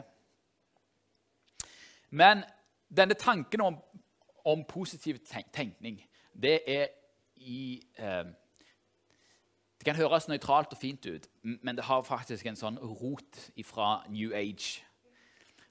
Men 2.10 2.42
denne 2.90 3.14
tanken 3.14 3.62
om, 3.62 3.78
om 4.46 4.64
positiv 4.66 5.20
tenkning, 5.54 6.00
det 6.34 6.60
er 6.66 6.88
i 7.38 7.84
eh, 8.02 8.26
det 9.78 9.86
kan 9.86 9.96
høres 9.96 10.26
nøytralt 10.28 10.74
og 10.74 10.82
fint 10.82 11.06
ut, 11.06 11.28
men 11.44 11.78
det 11.78 11.86
har 11.86 12.02
faktisk 12.02 12.48
en 12.50 12.58
sånn 12.58 12.80
rot 12.82 13.38
fra 13.64 14.02
New 14.10 14.34
Age. 14.34 14.82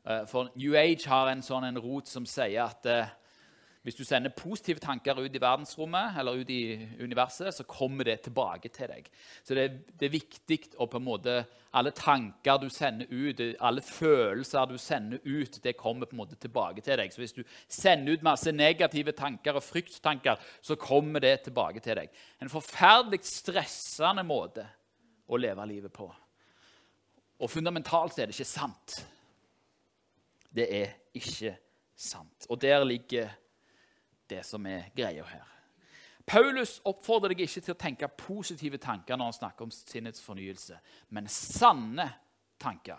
Eh, 0.06 0.22
for 0.30 0.52
New 0.54 0.76
Age 0.78 1.08
har 1.10 1.32
en 1.32 1.42
sånn 1.42 1.66
en 1.66 1.80
rot 1.82 2.06
som 2.06 2.28
sier 2.30 2.62
at 2.68 2.86
eh, 2.86 3.10
hvis 3.86 3.94
du 3.94 4.02
sender 4.02 4.32
positive 4.34 4.82
tanker 4.82 5.14
ut 5.14 5.34
i 5.36 5.38
verdensrommet 5.38 6.16
eller 6.18 6.40
ut 6.40 6.48
i 6.50 6.88
universet, 6.98 7.54
så 7.54 7.62
kommer 7.70 8.08
det 8.08 8.16
tilbake 8.24 8.66
til 8.74 8.90
deg. 8.90 9.06
Så 9.46 9.54
det, 9.54 9.66
det 9.94 10.08
er 10.08 10.16
viktig 10.16 10.58
å 10.82 10.88
på 10.90 10.98
en 10.98 11.06
måte 11.06 11.36
Alle 11.76 11.92
tanker 11.92 12.58
du 12.58 12.70
sender 12.72 13.06
ut, 13.10 13.40
alle 13.60 13.82
følelser 13.84 14.66
du 14.70 14.78
sender 14.80 15.20
ut, 15.22 15.58
det 15.62 15.76
kommer 15.76 16.08
på 16.08 16.16
en 16.16 16.22
måte 16.22 16.38
tilbake 16.40 16.80
til 16.80 16.96
deg. 16.98 17.12
Så 17.12 17.20
hvis 17.20 17.36
du 17.36 17.42
sender 17.68 18.16
ut 18.16 18.24
masse 18.26 18.50
negative 18.50 19.12
tanker 19.12 19.58
og 19.60 19.62
frykttanker, 19.62 20.40
så 20.64 20.74
kommer 20.80 21.20
det 21.20 21.44
tilbake 21.44 21.84
til 21.84 22.00
deg. 22.00 22.10
En 22.40 22.50
forferdelig 22.50 23.20
stressende 23.28 24.24
måte 24.26 24.66
å 25.28 25.38
leve 25.38 25.68
livet 25.68 25.92
på. 25.92 26.08
Og 27.38 27.52
fundamentalt 27.52 28.18
er 28.18 28.30
det 28.30 28.38
ikke 28.38 28.50
sant. 28.56 29.00
Det 30.48 30.70
er 30.82 30.96
ikke 31.14 31.58
sant. 31.94 32.48
Og 32.48 32.58
der 32.62 32.82
ligger 32.88 33.36
det 34.30 34.42
som 34.46 34.66
er 34.66 34.90
greia 34.96 35.24
her. 35.26 35.44
Paulus 36.26 36.80
oppfordrer 36.84 37.30
deg 37.30 37.44
ikke 37.44 37.62
til 37.62 37.74
å 37.76 37.78
tenke 37.78 38.08
positive 38.18 38.80
tanker 38.82 39.18
når 39.18 39.30
han 39.30 39.36
snakker 39.36 39.66
om 39.68 39.74
sinnets 39.74 40.22
fornyelse, 40.24 40.78
men 41.14 41.28
sanne 41.30 42.08
tanker. 42.58 42.98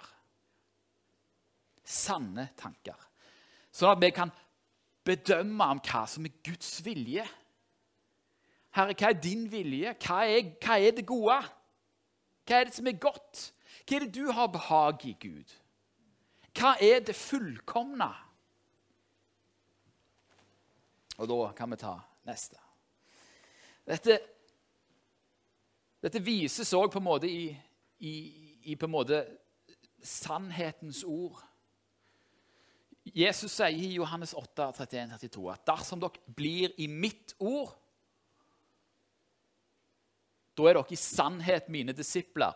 Sanne 1.84 2.50
tanker. 2.60 2.96
Sånn 3.72 3.92
at 3.92 4.04
vi 4.04 4.14
kan 4.16 4.32
bedømme 5.08 5.68
om 5.76 5.84
hva 5.84 6.06
som 6.10 6.26
er 6.28 6.40
Guds 6.44 6.80
vilje. 6.86 7.26
Herre, 8.78 8.96
hva 8.96 9.12
er 9.12 9.20
din 9.22 9.46
vilje? 9.52 9.94
Hva 10.04 10.24
er, 10.28 10.54
hva 10.64 10.80
er 10.80 10.96
det 10.96 11.08
gode? 11.08 11.38
Hva 12.48 12.62
er 12.62 12.68
det 12.70 12.78
som 12.78 12.88
er 12.88 13.00
godt? 13.02 13.50
Hva 13.84 13.98
er 13.98 14.06
det 14.06 14.16
du 14.16 14.32
har 14.32 14.52
behag 14.54 15.04
i, 15.08 15.16
Gud? 15.20 15.52
Hva 16.58 16.76
er 16.84 17.04
det 17.06 17.16
fullkomne? 17.16 18.10
Og 21.18 21.30
da 21.30 21.52
kan 21.58 21.72
vi 21.72 21.80
ta 21.82 21.96
neste. 22.28 22.60
Dette, 23.88 24.18
dette 26.04 26.22
vises 26.22 26.74
òg 26.76 26.92
på 26.94 27.02
en 27.02 27.08
måte 27.08 27.30
i, 27.32 27.48
i, 28.04 28.14
i 28.72 28.76
på 28.76 28.86
en 28.86 28.94
måte 28.94 29.22
sannhetens 30.04 31.04
ord. 31.08 31.40
Jesus 33.16 33.54
sier 33.56 33.72
i 33.72 33.96
Johannes 33.96 34.34
8, 34.36 34.72
31-32 34.84 35.48
at 35.54 35.66
dersom 35.70 36.02
dere 36.04 36.36
blir 36.36 36.76
i 36.78 36.90
mitt 36.92 37.34
ord, 37.40 37.72
da 40.58 40.66
er 40.68 40.80
dere 40.80 40.94
i 40.94 41.00
sannhet 41.00 41.70
mine 41.72 41.96
disipler. 41.96 42.56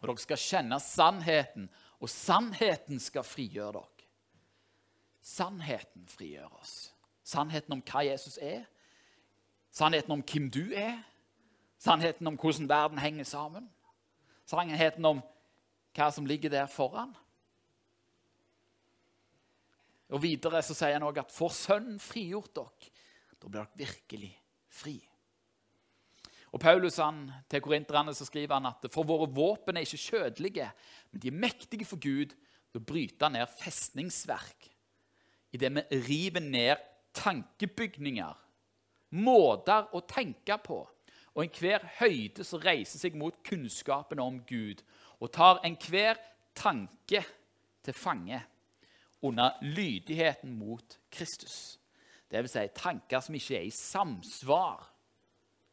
Og 0.00 0.08
dere 0.08 0.22
skal 0.24 0.40
kjenne 0.40 0.80
sannheten, 0.82 1.68
og 2.00 2.08
sannheten 2.10 3.00
skal 3.02 3.26
frigjøre 3.26 3.76
dere. 3.76 4.08
Sannheten 5.20 6.06
frigjør 6.08 6.48
oss. 6.56 6.89
Sannheten 7.30 7.76
om 7.76 7.82
hva 7.86 8.02
Jesus 8.06 8.38
er, 8.42 8.64
sannheten 9.70 10.16
om 10.16 10.22
hvem 10.26 10.48
du 10.50 10.72
er, 10.74 10.96
sannheten 11.78 12.26
om 12.26 12.38
hvordan 12.40 12.68
verden 12.68 12.98
henger 12.98 13.28
sammen, 13.28 13.68
sannheten 14.50 15.06
om 15.06 15.20
hva 15.94 16.08
som 16.14 16.26
ligger 16.26 16.52
der 16.52 16.70
foran. 16.70 17.12
Og 20.10 20.22
Videre 20.24 20.62
så 20.66 20.74
sier 20.74 20.96
han 20.96 21.06
òg 21.06 21.22
at 21.22 21.30
får 21.34 21.54
Sønnen 21.54 22.02
frigjort 22.02 22.50
dere, 22.58 22.90
da 23.40 23.46
blir 23.46 23.62
dere 23.62 23.80
virkelig 23.86 24.32
fri. 24.80 24.96
Og 26.50 26.58
Paulus 26.58 26.98
han, 26.98 27.28
Til 27.48 27.62
korinterne 27.62 28.14
så 28.14 28.26
skriver 28.26 28.58
han 28.58 28.66
at 28.72 28.90
for 28.90 29.06
våre 29.06 29.28
våpen 29.30 29.78
er 29.78 29.86
ikke 29.86 30.02
kjødelige, 30.10 30.66
men 31.12 31.22
de 31.22 31.30
er 31.30 31.42
mektige 31.46 31.86
for 31.86 32.02
Gud 32.02 32.34
til 32.34 32.80
å 32.80 32.86
bryte 32.86 33.30
ned 33.30 33.46
festningsverk. 33.54 34.66
Idet 35.54 35.70
vi 35.74 36.00
river 36.08 36.42
ned 36.42 36.89
tankebygninger, 37.16 38.34
måter 39.10 39.90
å 39.96 40.02
tenke 40.06 40.56
på, 40.62 40.80
og 41.34 41.42
enhver 41.44 41.84
høyde 42.00 42.44
som 42.46 42.62
reiser 42.62 43.02
seg 43.02 43.16
mot 43.18 43.36
kunnskapen 43.46 44.22
om 44.22 44.40
Gud, 44.46 44.82
og 45.20 45.32
tar 45.34 45.60
enhver 45.66 46.18
tanke 46.56 47.22
til 47.84 47.96
fange 47.96 48.40
under 49.22 49.58
lydigheten 49.62 50.52
mot 50.58 50.98
Kristus. 51.12 51.78
Vil 52.30 52.48
si 52.48 52.62
tanker 52.76 53.22
som 53.24 53.34
ikke 53.34 53.58
er 53.58 53.66
i 53.66 53.74
samsvar 53.74 54.86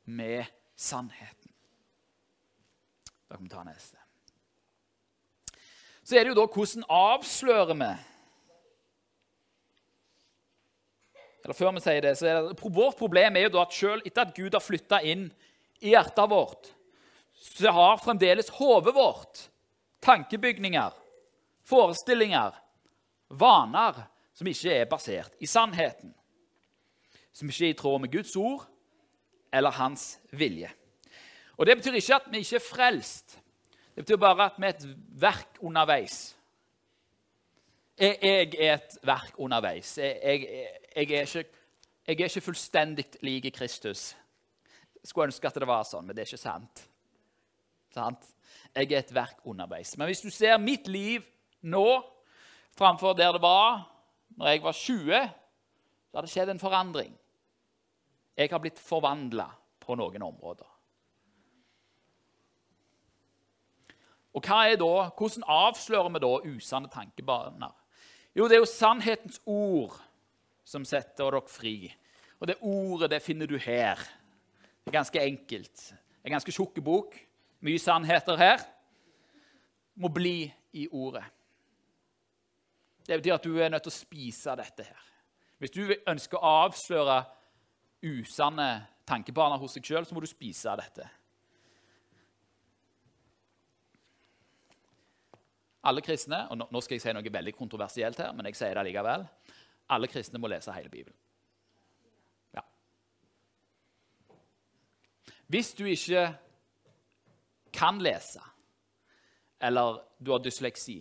med 0.09 0.45
sannheten. 0.75 1.53
Da 3.27 3.35
kan 3.35 3.45
vi 3.45 3.51
ta 3.51 3.63
neste. 3.67 3.97
Så 6.03 6.15
er 6.15 6.23
det 6.23 6.31
jo 6.31 6.39
da 6.39 6.45
hvordan 6.47 6.85
avslører 6.89 7.75
vi 7.75 7.91
eller 11.47 11.55
før 11.55 11.71
vi 11.77 11.79
sier 11.79 12.03
det, 12.03 12.11
så 12.19 12.25
er 12.27 12.41
det, 12.49 12.71
Vårt 12.75 12.97
problem 12.99 13.37
er 13.39 13.45
jo 13.45 13.53
da 13.53 13.61
at 13.63 13.75
selv 13.75 14.03
etter 14.03 14.25
at 14.25 14.33
Gud 14.35 14.51
har 14.51 14.63
flytta 14.63 14.99
inn 15.07 15.29
i 15.79 15.93
hjertet 15.93 16.27
vårt, 16.27 16.73
så 17.39 17.71
har 17.71 18.01
fremdeles 18.03 18.49
hodet 18.57 18.91
vårt 18.97 19.45
tankebygninger, 20.03 20.91
forestillinger, 21.63 22.51
vaner 23.31 24.01
som 24.35 24.49
ikke 24.51 24.75
er 24.75 24.89
basert 24.91 25.39
i 25.39 25.47
sannheten. 25.47 26.11
Som 27.31 27.47
ikke 27.47 27.69
er 27.69 27.71
i 27.71 27.77
tråd 27.79 28.03
med 28.03 28.11
Guds 28.11 28.35
ord 28.35 28.65
eller 29.55 29.71
hans 29.79 30.17
vilje. 30.35 30.69
Og 31.55 31.65
Det 31.65 31.77
betyr 31.77 31.95
ikke 32.01 32.15
at 32.19 32.27
vi 32.31 32.43
ikke 32.43 32.59
er 32.59 32.65
frelst. 32.67 33.39
Det 33.95 34.03
betyr 34.03 34.19
bare 34.19 34.49
at 34.51 34.59
vi 34.59 34.67
er 34.67 34.75
et 34.75 34.89
verk 35.15 35.61
underveis. 35.63 36.35
Jeg, 37.97 38.19
er 38.59 38.75
et 38.75 38.97
verk 39.01 39.39
underveis. 39.41 39.97
Jeg, 39.97 40.19
jeg, 40.23 40.67
jeg, 40.97 41.11
er 41.11 41.27
ikke, 41.27 41.59
jeg 42.07 42.19
er 42.19 42.29
ikke 42.29 42.41
fullstendig 42.41 43.05
lik 43.21 43.51
Kristus. 43.53 44.15
Jeg 44.97 45.11
skulle 45.11 45.29
ønske 45.29 45.47
at 45.47 45.59
det 45.61 45.67
var 45.69 45.85
sånn, 45.85 46.07
men 46.07 46.15
det 46.17 46.23
er 46.23 46.31
ikke 46.31 46.41
sant. 46.41 46.81
sant? 47.93 48.23
Jeg 48.73 48.89
er 48.91 49.03
et 49.03 49.13
verk 49.13 49.43
underveis. 49.45 49.93
Men 49.97 50.09
hvis 50.09 50.23
du 50.25 50.31
ser 50.33 50.57
mitt 50.57 50.87
liv 50.89 51.25
nå 51.61 51.85
framfor 52.77 53.13
der 53.17 53.37
det 53.37 53.41
var 53.41 53.85
når 54.37 54.49
jeg 54.49 54.63
var 54.63 54.73
20, 54.73 55.29
så 56.09 56.17
har 56.17 56.25
det 56.25 56.31
skjedd 56.33 56.49
en 56.53 56.61
forandring. 56.61 57.13
Jeg 58.37 58.49
har 58.51 58.61
blitt 58.61 58.81
forvandla 58.81 59.47
på 59.81 59.95
noen 59.97 60.25
områder. 60.25 60.73
Og 64.37 64.45
hva 64.45 64.63
er 64.69 64.77
da, 64.77 65.09
Hvordan 65.17 65.45
avslører 65.49 66.09
vi 66.13 66.21
da 66.21 66.33
usanne 66.45 66.89
tankebaner? 66.93 67.73
Jo, 68.37 68.45
det 68.45 68.57
er 68.57 68.61
jo 68.61 68.69
sannhetens 68.69 69.41
ord 69.45 69.95
som 70.67 70.83
setter 70.85 71.31
dere 71.31 71.47
fri. 71.47 71.87
Og 72.41 72.49
det 72.49 72.59
ordet 72.61 73.11
det 73.15 73.23
finner 73.23 73.47
du 73.47 73.55
her. 73.57 74.01
Det 74.83 74.91
er 74.91 74.99
ganske 74.99 75.23
enkelt. 75.23 75.85
En 76.23 76.35
ganske 76.35 76.53
tjukk 76.53 76.81
bok. 76.83 77.15
Mye 77.63 77.79
sannheter 77.79 78.37
her. 78.39 78.65
Må 79.95 80.11
bli 80.13 80.51
i 80.77 80.87
ordet. 80.91 81.23
Det 83.07 83.17
betyr 83.21 83.37
at 83.37 83.47
du 83.47 83.55
er 83.55 83.71
nødt 83.71 83.87
til 83.87 83.93
å 83.93 83.97
spise 83.97 84.55
dette 84.59 84.83
her. 84.83 85.03
Hvis 85.57 85.73
du 85.73 85.87
ønsker 85.87 86.37
å 86.37 86.51
avsløre 86.67 87.21
usanne 88.05 88.67
tankebaner 89.07 89.57
hos 89.57 89.77
deg 89.77 89.87
sjøl, 89.87 90.05
så 90.05 90.13
må 90.13 90.21
du 90.21 90.29
spise 90.29 90.75
dette. 90.77 91.07
Alle 95.87 96.03
kristne 96.03 96.43
og 96.51 96.59
nå 96.59 96.81
skal 96.83 96.97
jeg 96.97 97.05
si 97.05 97.15
noe 97.15 97.33
veldig 97.33 97.55
kontroversielt 97.55 98.19
her, 98.19 98.35
men 98.35 98.49
jeg 98.49 98.59
sier 98.59 98.75
det 98.75 98.89
likevel, 98.89 99.23
alle 99.89 100.09
kristne 100.11 100.39
må 100.41 100.49
lese 100.51 100.73
hele 100.75 100.91
Bibelen. 100.91 101.15
Ja. 102.55 102.63
Hvis 105.47 105.73
du 105.77 105.85
ikke 105.85 106.27
kan 107.73 108.01
lese, 108.03 108.41
eller 109.61 110.01
du 110.19 110.31
har 110.31 110.43
dysleksi, 110.43 110.99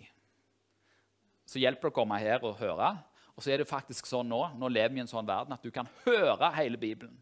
så 1.47 1.59
hjelper 1.61 1.87
det 1.87 1.93
å 1.93 1.95
komme 1.95 2.19
her 2.19 2.43
og 2.43 2.57
høre. 2.59 2.91
Og 3.37 3.43
så 3.43 3.53
er 3.53 3.61
det 3.61 3.69
faktisk 3.69 4.07
sånn 4.09 4.27
nå, 4.31 4.41
nå 4.57 4.69
lever 4.71 4.95
vi 4.95 5.01
i 5.01 5.05
en 5.05 5.09
sånn 5.09 5.27
verden 5.27 5.55
at 5.55 5.63
du 5.63 5.71
kan 5.71 5.87
høre 6.05 6.49
hele 6.57 6.79
Bibelen. 6.81 7.15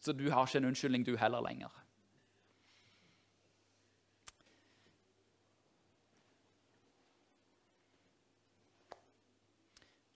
Så 0.00 0.12
du 0.16 0.26
har 0.32 0.48
ikke 0.48 0.60
en 0.62 0.70
unnskyldning, 0.70 1.04
du 1.06 1.14
heller, 1.20 1.44
lenger. 1.44 1.72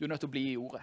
Du 0.05 0.07
er 0.07 0.13
nødt 0.13 0.21
til 0.21 0.29
å 0.29 0.33
bli 0.35 0.51
i 0.53 0.57
ordet. 0.61 0.83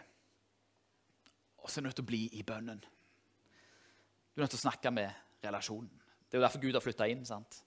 Og 1.61 1.69
så 1.69 1.77
er 1.77 1.83
du 1.83 1.85
nødt 1.85 1.95
til 1.99 2.05
å 2.07 2.09
bli 2.09 2.21
i 2.33 2.39
bønnen. 2.41 2.79
Du 2.81 4.39
er 4.39 4.41
nødt 4.41 4.49
til 4.55 4.57
å 4.57 4.61
snakke 4.63 4.89
med 4.91 5.11
relasjonen. 5.45 5.91
Det 6.25 6.33
er 6.33 6.39
jo 6.39 6.45
derfor 6.47 6.61
Gud 6.63 6.73
har 6.73 6.81
flytta 6.81 7.05
inn. 7.05 7.21
sant? 7.25 7.59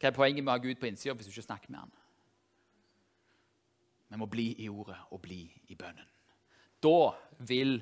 Hva 0.00 0.08
er 0.08 0.16
poenget 0.16 0.40
med 0.40 0.48
å 0.48 0.54
ha 0.56 0.62
Gud 0.64 0.80
på 0.80 0.88
innsida 0.88 1.12
hvis 1.12 1.28
du 1.28 1.34
ikke 1.34 1.44
snakker 1.44 1.74
med 1.74 1.80
han? 1.82 1.92
Vi 4.08 4.22
må 4.22 4.30
bli 4.32 4.46
i 4.64 4.70
ordet 4.72 4.96
og 5.10 5.20
bli 5.20 5.42
i 5.68 5.76
bønnen. 5.76 6.08
Da 6.80 7.12
vil 7.52 7.76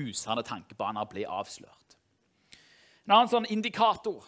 usanne 0.00 0.42
tankebaner 0.42 1.04
bli 1.04 1.28
avslørt. 1.28 1.98
En 3.04 3.12
annen 3.18 3.28
sånn 3.28 3.50
indikator 3.52 4.24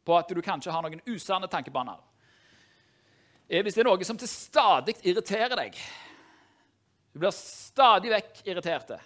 på 0.00 0.16
at 0.16 0.32
du 0.32 0.40
kanskje 0.40 0.72
har 0.72 0.88
noen 0.88 1.04
usanne 1.12 1.52
tankebaner, 1.52 2.00
er 3.52 3.62
hvis 3.62 3.76
det 3.76 3.84
er 3.84 3.92
noe 3.92 4.04
som 4.08 4.16
til 4.16 4.32
stadig 4.32 4.96
irriterer 5.04 5.60
deg. 5.60 5.76
Du 7.16 7.20
blir 7.20 7.30
stadig 7.32 8.10
vekk 8.12 8.42
irriterte. 8.44 8.98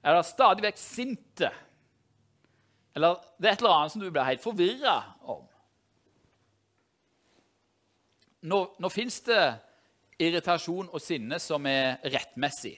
Eller 0.00 0.22
stadig 0.24 0.62
vekk 0.64 0.78
sinte. 0.80 1.50
Eller 2.96 3.18
det 3.36 3.50
er 3.50 3.56
et 3.58 3.60
eller 3.60 3.74
annet 3.76 3.92
som 3.92 4.00
du 4.00 4.06
blir 4.08 4.24
helt 4.24 4.40
forvirra 4.40 4.94
om. 5.28 5.42
Nå, 8.48 8.60
nå 8.80 8.90
fins 8.94 9.18
det 9.26 9.36
irritasjon 10.24 10.88
og 10.88 11.04
sinne 11.04 11.36
som 11.44 11.68
er 11.68 12.00
rettmessig. 12.14 12.72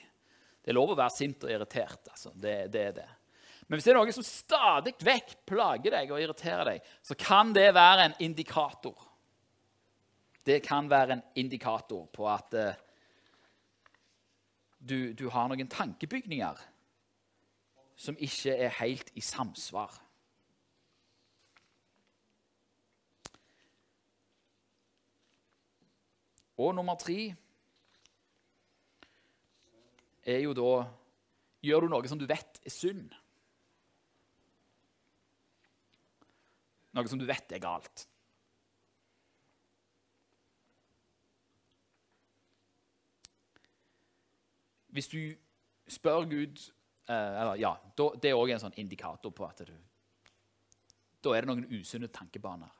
Det 0.59 0.73
er 0.73 0.75
lov 0.75 0.91
å 0.91 0.97
være 0.99 1.15
sint 1.15 1.45
og 1.47 1.53
irritert. 1.53 2.09
Altså. 2.11 2.33
Det, 2.35 2.55
det, 2.73 2.81
er 2.83 2.97
det. 2.97 3.05
Men 3.69 3.79
hvis 3.79 3.87
det 3.87 3.93
er 3.93 3.99
noe 4.01 4.15
som 4.17 4.25
stadig 4.27 4.93
vekk 5.07 5.31
plager 5.47 5.95
deg 5.95 6.11
og 6.11 6.19
irriterer 6.19 6.73
deg, 6.73 6.91
så 6.99 7.15
kan 7.15 7.55
det 7.55 7.69
være 7.79 8.09
en 8.09 8.17
indikator. 8.27 9.07
Det 10.43 10.59
kan 10.67 10.91
være 10.91 11.15
en 11.15 11.23
indikator 11.39 12.03
på 12.11 12.27
at 12.27 12.59
uh, 12.59 12.83
du, 14.89 15.13
du 15.13 15.27
har 15.33 15.49
noen 15.51 15.69
tankebygninger 15.71 16.59
som 17.97 18.17
ikke 18.21 18.53
er 18.53 18.75
helt 18.79 19.09
i 19.17 19.23
samsvar. 19.25 19.95
Og 26.57 26.73
nummer 26.75 26.97
tre 26.97 27.19
er 30.25 30.39
jo 30.45 30.55
da 30.57 30.71
Gjør 31.65 31.83
du 31.83 31.87
noe 31.89 32.07
som 32.07 32.19
du 32.21 32.27
vet 32.29 32.59
er 32.63 32.71
synd? 32.71 33.15
Noe 36.95 37.09
som 37.09 37.19
du 37.19 37.25
vet 37.27 37.51
er 37.51 37.61
galt. 37.61 38.05
Hvis 44.97 45.11
du 45.11 45.21
spør 45.87 46.25
Gud 46.25 46.57
eh, 46.57 47.13
eller 47.13 47.59
ja, 47.61 47.75
da, 47.97 48.09
Det 48.17 48.31
er 48.31 48.39
òg 48.39 48.51
en 48.55 48.63
sånn 48.65 48.79
indikator 48.81 49.33
på 49.35 49.45
at 49.45 49.61
du, 49.67 49.75
da 51.21 51.35
er 51.35 51.45
det 51.45 51.51
noen 51.51 51.67
usunne 51.77 52.09
tankebaner. 52.09 52.71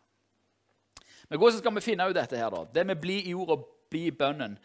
Men 1.30 1.40
hvordan 1.40 1.60
skal 1.60 1.76
vi 1.76 1.84
finne 1.84 2.08
ut 2.08 2.16
dette? 2.16 2.40
her 2.40 2.54
da? 2.54 2.64
Det 2.74 2.86
med 2.88 3.02
bli 3.02 3.20
i 3.30 3.36
ord 3.36 3.54
og 3.54 3.68
bli 3.92 4.08
i 4.08 4.16
bønnen. 4.16 4.56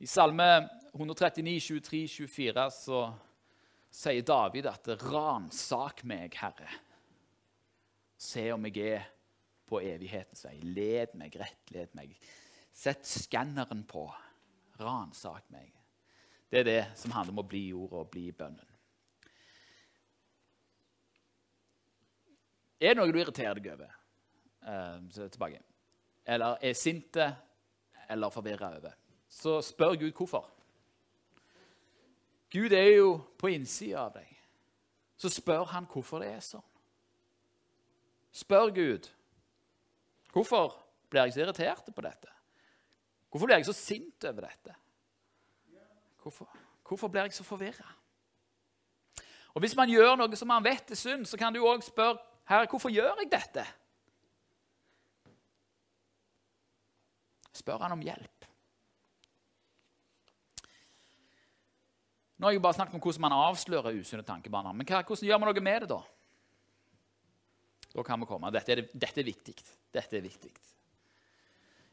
I 0.00 0.08
Salme 0.10 0.48
139, 0.94 1.60
23, 1.60 2.02
24 2.08 2.66
så 2.74 3.04
sier 3.94 4.26
David 4.26 4.66
at 4.66 4.88
'ransak 4.98 6.02
meg, 6.04 6.34
Herre'. 6.34 6.80
Se 8.18 8.50
om 8.52 8.66
jeg 8.66 8.78
er 8.94 9.06
på 9.68 9.80
evighetens 9.80 10.44
vei. 10.46 10.58
Led 10.62 11.14
meg, 11.14 11.36
rett, 11.38 11.70
led 11.70 11.94
meg. 11.94 12.16
Sett 12.72 13.06
skanneren 13.06 13.84
på. 13.86 14.08
Ransak 14.80 15.50
meg. 15.54 15.72
Det 16.54 16.60
er 16.60 16.66
det 16.68 16.82
som 16.94 17.10
handler 17.10 17.34
om 17.34 17.40
å 17.42 17.50
bli 17.50 17.60
jorda 17.72 18.04
og 18.04 18.12
bli 18.12 18.28
bønnen. 18.30 18.66
Er 22.78 22.92
det 22.92 23.00
noe 23.00 23.10
du 23.10 23.16
irriterer 23.18 23.58
deg 23.58 23.72
over? 23.72 23.96
Uh, 24.62 25.00
tilbake. 25.18 25.58
Eller 26.22 26.62
er 26.62 26.76
sinte 26.78 27.26
eller 28.06 28.30
forvirra 28.30 28.68
over? 28.76 28.94
Så 29.26 29.56
spør 29.66 29.96
Gud 30.04 30.12
hvorfor. 30.14 30.46
Gud 32.54 32.76
er 32.78 32.92
jo 33.00 33.10
på 33.34 33.50
innsida 33.50 34.04
av 34.04 34.14
deg. 34.20 34.30
Så 35.18 35.32
spør 35.34 35.66
han 35.72 35.90
hvorfor 35.90 36.22
det 36.22 36.30
er 36.36 36.46
sånn. 36.52 36.68
Spør 38.30 38.70
Gud 38.78 39.10
hvorfor 40.30 40.78
blir 41.10 41.26
jeg 41.26 41.34
så 41.34 41.44
irritert 41.48 41.90
på 41.90 42.06
dette. 42.06 42.30
Hvorfor 43.26 43.50
blir 43.50 43.58
jeg 43.58 43.70
så 43.72 43.74
sint 43.74 44.30
over 44.30 44.46
dette? 44.46 44.78
Hvorfor, 46.24 46.48
hvorfor 46.88 47.08
blir 47.08 47.26
jeg 47.28 47.32
så 47.36 47.44
forvirra? 47.44 47.90
Og 49.54 49.60
Hvis 49.60 49.76
man 49.76 49.90
gjør 49.90 50.16
noe 50.16 50.36
som 50.36 50.48
man 50.48 50.64
vet 50.64 50.90
er 50.90 50.98
synd, 50.98 51.26
så 51.28 51.36
kan 51.36 51.52
du 51.52 51.60
òg 51.60 51.84
spørre 51.84 52.16
Herre, 52.48 52.66
hvorfor 52.68 52.92
gjør 52.92 53.20
jeg 53.20 53.28
dette? 53.32 53.64
Spør 57.52 57.84
han 57.84 57.92
om 57.92 58.02
hjelp. 58.04 58.48
Nå 62.38 62.46
har 62.46 62.56
jeg 62.56 62.64
bare 62.64 62.76
snakket 62.76 62.98
om 62.98 63.04
hvordan 63.04 63.24
man 63.24 63.36
avslører 63.36 64.00
usunne 64.00 64.24
tankebaner. 64.26 64.72
Men 64.72 64.88
hvordan 64.88 65.28
gjør 65.28 65.38
man 65.38 65.52
noe 65.52 65.64
med 65.64 65.80
det, 65.84 65.88
da? 65.92 66.00
Da 67.94 68.02
kan 68.02 68.20
vi 68.20 68.28
komme. 68.32 68.50
Dette 68.52 68.72
er, 68.72 68.84
dette 68.92 69.20
er 69.20 69.28
viktig. 69.28 69.54
Dette 69.94 70.18
er 70.18 70.24
viktig. 70.24 70.52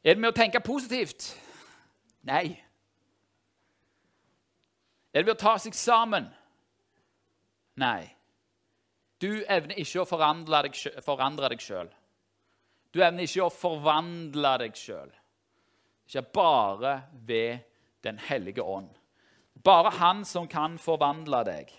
Er 0.03 0.15
det 0.15 0.23
med 0.23 0.31
å 0.31 0.39
tenke 0.39 0.63
positivt? 0.65 1.29
Nei. 2.27 2.70
Er 5.11 5.21
det 5.21 5.27
ved 5.27 5.35
å 5.35 5.43
ta 5.43 5.55
seg 5.59 5.75
sammen? 5.75 6.29
Nei. 7.79 8.07
Du 9.21 9.43
evner 9.43 9.77
ikke 9.79 10.01
å 10.01 10.07
forandre 10.07 10.63
deg, 11.51 11.61
sjøl. 11.61 11.91
Du 12.91 13.01
evner 13.03 13.27
ikke 13.27 13.45
å 13.45 13.53
forvandle 13.53 14.55
deg 14.63 14.79
sjøl. 14.79 15.11
Ikke 16.07 16.25
bare 16.33 16.95
ved 17.27 17.67
Den 18.01 18.17
hellige 18.17 18.63
ånd. 18.65 18.89
Bare 19.63 19.91
Han 19.93 20.25
som 20.25 20.47
kan 20.49 20.79
forvandle 20.81 21.43
deg. 21.45 21.69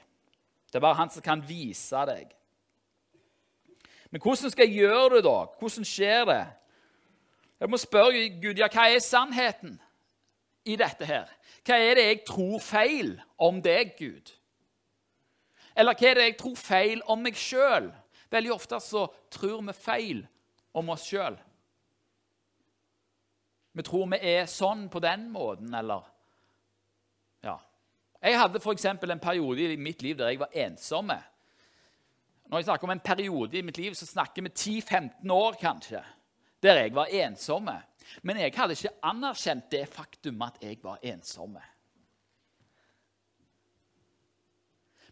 Det 0.70 0.78
er 0.78 0.84
bare 0.84 1.00
Han 1.00 1.10
som 1.10 1.22
kan 1.22 1.42
vise 1.42 2.04
deg. 2.06 2.30
Men 4.10 4.20
hvordan 4.20 4.52
skal 4.52 4.68
jeg 4.68 4.84
gjøre 4.84 5.16
det, 5.16 5.24
da? 5.24 5.38
Hvordan 5.58 5.88
skjer 5.88 6.24
det? 6.28 6.44
Jeg 7.58 7.70
må 7.70 7.80
spørre 7.80 8.22
Gud 8.42 8.58
ja, 8.58 8.68
hva 8.70 8.86
er 8.90 9.02
sannheten 9.02 9.80
i 10.64 10.76
dette 10.78 11.06
her? 11.06 11.26
Hva 11.62 11.78
er 11.78 11.94
det 11.98 12.06
jeg 12.08 12.22
tror 12.26 12.58
feil 12.62 13.12
om 13.38 13.60
deg, 13.62 13.94
Gud? 13.98 14.32
Eller 15.78 15.96
hva 15.96 16.08
er 16.08 16.18
det 16.18 16.24
jeg 16.26 16.38
tror 16.40 16.56
feil 16.58 17.02
om 17.10 17.22
meg 17.22 17.38
sjøl? 17.38 17.90
Veldig 18.32 18.52
ofte 18.54 18.80
så 18.82 19.06
tror 19.32 19.62
vi 19.68 19.74
feil 19.76 20.22
om 20.76 20.90
oss 20.92 21.04
sjøl. 21.06 21.36
Vi 23.72 23.84
tror 23.86 24.08
vi 24.12 24.18
er 24.34 24.48
sånn 24.50 24.88
på 24.92 25.00
den 25.02 25.30
måten, 25.32 25.74
eller 25.74 26.08
Ja. 27.42 27.58
Jeg 28.22 28.38
hadde 28.38 28.60
f.eks. 28.62 28.84
en 28.86 29.18
periode 29.18 29.72
i 29.72 29.76
mitt 29.76 30.02
liv 30.02 30.16
der 30.18 30.28
jeg 30.30 30.38
var 30.38 30.52
ensom. 30.54 31.10
Når 32.46 32.58
jeg 32.58 32.64
snakker 32.68 32.86
om 32.86 32.92
en 32.94 33.00
periode 33.00 33.58
i 33.58 33.62
mitt 33.62 33.78
liv, 33.78 33.94
så 33.94 34.06
snakker 34.06 34.42
vi 34.42 34.48
10-15 34.48 35.30
år 35.32 35.56
kanskje, 35.58 36.04
der 36.62 36.78
jeg 36.84 36.94
var 36.94 37.10
ensomme. 37.10 37.82
Men 38.22 38.40
jeg 38.42 38.54
hadde 38.56 38.76
ikke 38.78 38.94
anerkjent 39.08 39.70
det 39.72 39.84
faktum 39.90 40.42
at 40.46 40.58
jeg 40.62 40.80
var 40.82 41.02
ensomme. 41.02 41.62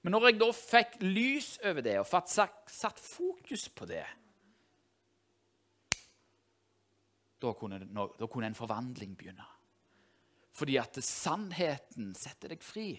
Men 0.00 0.16
når 0.16 0.30
jeg 0.30 0.40
da 0.40 0.48
fikk 0.56 0.96
lys 1.04 1.50
over 1.68 1.84
det 1.84 1.98
og 2.00 2.08
satt 2.08 3.02
fokus 3.04 3.68
på 3.68 3.88
det 3.90 4.06
da 7.40 7.52
kunne, 7.56 7.78
da 8.18 8.26
kunne 8.28 8.50
en 8.50 8.56
forvandling 8.56 9.14
begynne. 9.16 9.46
Fordi 10.56 10.76
at 10.80 10.98
sannheten 11.04 12.10
setter 12.18 12.52
deg 12.52 12.64
fri. 12.64 12.90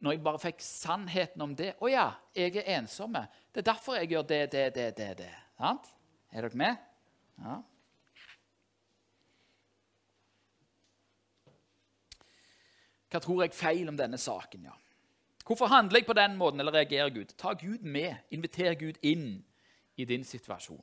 Når 0.00 0.14
jeg 0.14 0.22
bare 0.24 0.40
fikk 0.40 0.62
sannheten 0.64 1.42
om 1.44 1.52
det 1.56 1.74
Å 1.82 1.88
ja, 1.90 2.06
jeg 2.36 2.54
er 2.62 2.70
ensomme. 2.78 3.26
Det 3.52 3.60
er 3.60 3.72
derfor 3.72 3.98
jeg 3.98 4.12
gjør 4.14 4.28
det, 4.30 4.44
det, 4.52 4.62
det, 4.76 4.86
det. 4.96 5.10
det. 5.18 5.32
Sant? 5.58 5.90
Er 6.30 6.46
dere 6.46 6.60
med? 6.60 6.86
Ja. 7.42 7.58
Hva 13.10 13.20
tror 13.22 13.42
jeg 13.44 13.56
feil 13.56 13.88
om 13.90 13.98
denne 13.98 14.18
saken? 14.18 14.68
ja? 14.70 14.76
Hvorfor 15.46 15.66
handler 15.66 15.98
jeg 15.98 16.06
på 16.06 16.14
den 16.14 16.36
måten, 16.38 16.60
eller 16.60 16.72
reagerer 16.72 17.10
Gud? 17.10 17.32
Ta 17.36 17.52
Gud 17.58 17.82
med. 17.82 18.14
Inviter 18.30 18.74
Gud 18.78 19.00
inn 19.02 19.42
i 19.96 20.04
din 20.06 20.24
situasjon. 20.24 20.82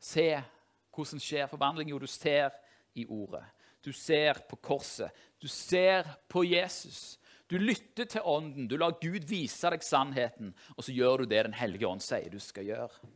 Se 0.00 0.42
hvordan 0.90 1.22
skjer 1.22 1.46
forvandling. 1.46 1.92
Jo, 1.92 2.00
du 2.02 2.08
ser 2.10 2.50
i 2.98 3.06
ordet. 3.06 3.44
Du 3.84 3.92
ser 3.92 4.42
på 4.48 4.56
korset. 4.56 5.14
Du 5.38 5.46
ser 5.48 6.08
på 6.28 6.42
Jesus. 6.44 7.20
Du 7.46 7.58
lytter 7.58 8.04
til 8.04 8.20
Ånden. 8.24 8.66
Du 8.68 8.76
lar 8.76 8.98
Gud 9.00 9.24
vise 9.30 9.70
deg 9.70 9.82
sannheten, 9.84 10.52
og 10.76 10.84
så 10.84 10.92
gjør 10.92 11.22
du 11.22 11.30
det 11.30 11.44
Den 11.46 11.56
hellige 11.56 11.86
ånd 11.86 12.02
sier 12.02 12.30
du 12.30 12.38
skal 12.42 12.66
gjøre. 12.66 13.10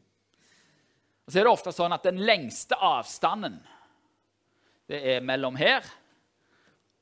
Og 1.24 1.32
så 1.32 1.40
er 1.40 1.46
det 1.46 1.52
ofte 1.52 1.72
sånn 1.72 1.94
at 1.94 2.06
Den 2.06 2.22
lengste 2.22 2.78
avstanden 2.78 3.58
det 4.86 4.98
er 5.14 5.22
mellom 5.24 5.56
her 5.56 5.86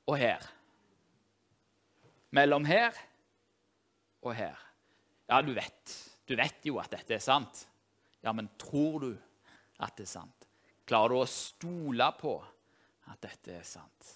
og 0.06 0.18
her 0.18 0.50
mellom 2.32 2.64
her 2.64 2.96
og 4.22 4.34
her. 4.34 4.56
Ja, 5.28 5.42
du 5.42 5.52
vet. 5.54 5.94
Du 6.28 6.36
vet 6.36 6.64
jo 6.66 6.78
at 6.80 6.92
dette 6.92 7.16
er 7.16 7.22
sant. 7.22 7.66
Ja, 8.22 8.32
men 8.32 8.48
tror 8.60 9.00
du 9.02 9.10
at 9.82 9.96
det 9.98 10.06
er 10.06 10.14
sant? 10.14 10.48
Klarer 10.86 11.14
du 11.14 11.20
å 11.20 11.28
stole 11.30 12.08
på 12.18 12.36
at 13.10 13.22
dette 13.22 13.58
er 13.58 13.66
sant? 13.66 14.10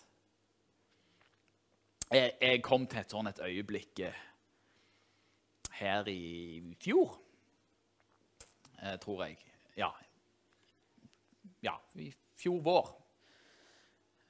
Jeg, 2.06 2.36
jeg 2.38 2.62
kom 2.62 2.86
til 2.86 3.02
et 3.02 3.10
sånt 3.10 3.32
et 3.32 3.42
øyeblikk 3.42 4.04
eh, 4.06 4.18
her 5.80 6.06
i 6.08 6.62
fjor, 6.78 7.16
eh, 8.78 8.94
tror 9.02 9.24
jeg. 9.26 9.40
Ja, 9.76 9.90
ja 11.66 11.74
i 11.98 12.12
fjor 12.38 12.62
vår. 12.62 12.92